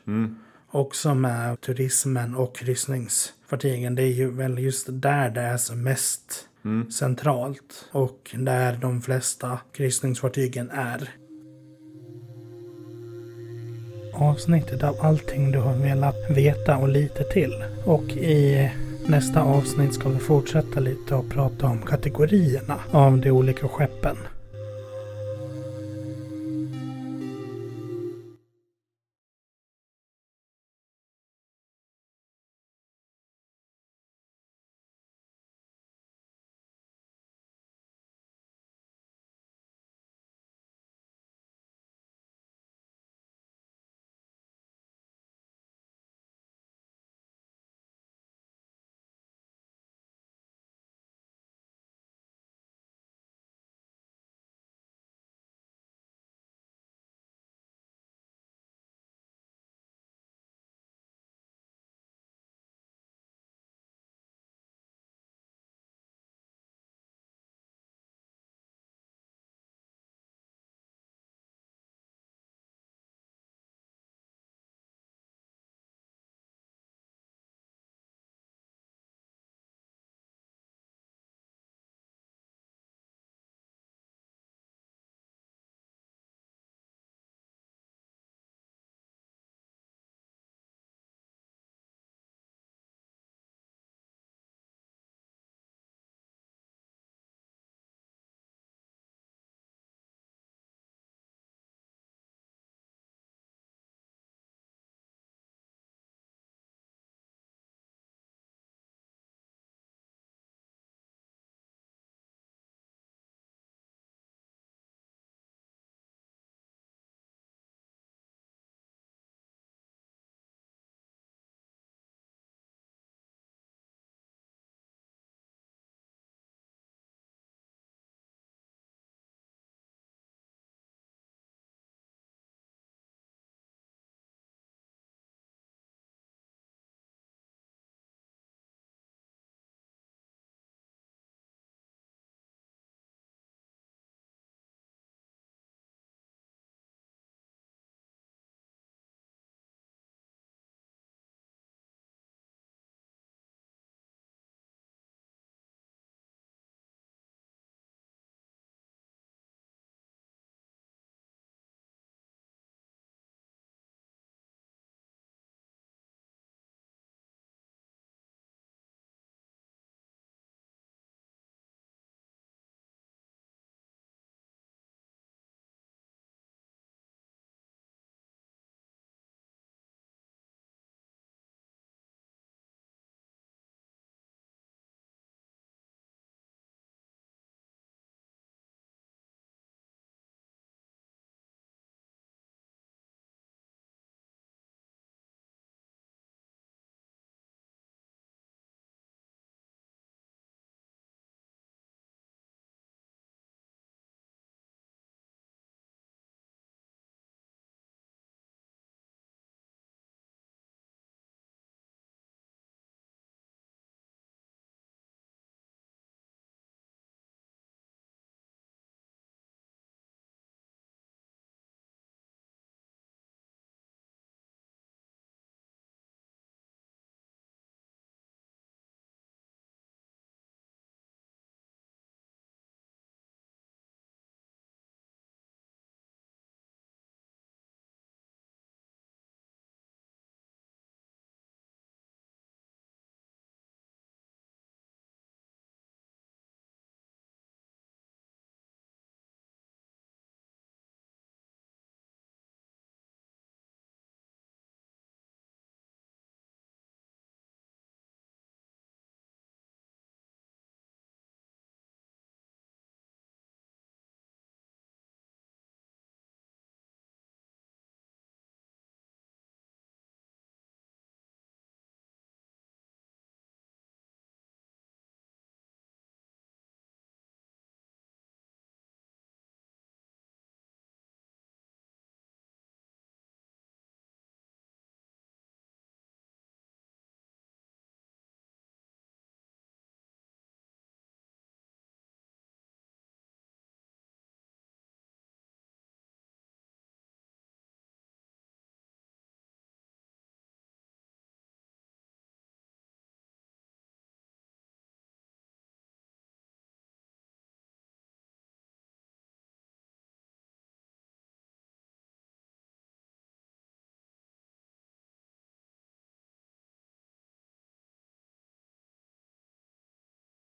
Också 0.71 1.15
med 1.15 1.61
turismen 1.61 2.35
och 2.35 2.55
kryssningsfartygen. 2.55 3.95
Det 3.95 4.03
är 4.03 4.13
ju 4.13 4.31
väl 4.31 4.59
just 4.59 4.85
där 4.89 5.29
det 5.29 5.41
är 5.41 5.57
som 5.57 5.83
mest 5.83 6.47
Mm. 6.65 6.91
centralt. 6.91 7.89
Och 7.91 8.35
där 8.37 8.77
de 8.81 9.01
flesta 9.01 9.59
kryssningsfartygen 9.71 10.69
är. 10.69 11.09
Avsnittet 14.13 14.83
av 14.83 14.95
allting 15.01 15.51
du 15.51 15.59
har 15.59 15.73
velat 15.73 16.29
veta 16.29 16.77
och 16.77 16.89
lite 16.89 17.23
till. 17.23 17.63
Och 17.85 18.03
i 18.11 18.71
nästa 19.07 19.41
avsnitt 19.41 19.93
ska 19.93 20.09
vi 20.09 20.19
fortsätta 20.19 20.79
lite 20.79 21.15
och 21.15 21.29
prata 21.29 21.67
om 21.67 21.81
kategorierna 21.81 22.79
av 22.91 23.21
de 23.21 23.31
olika 23.31 23.67
skeppen. 23.67 24.17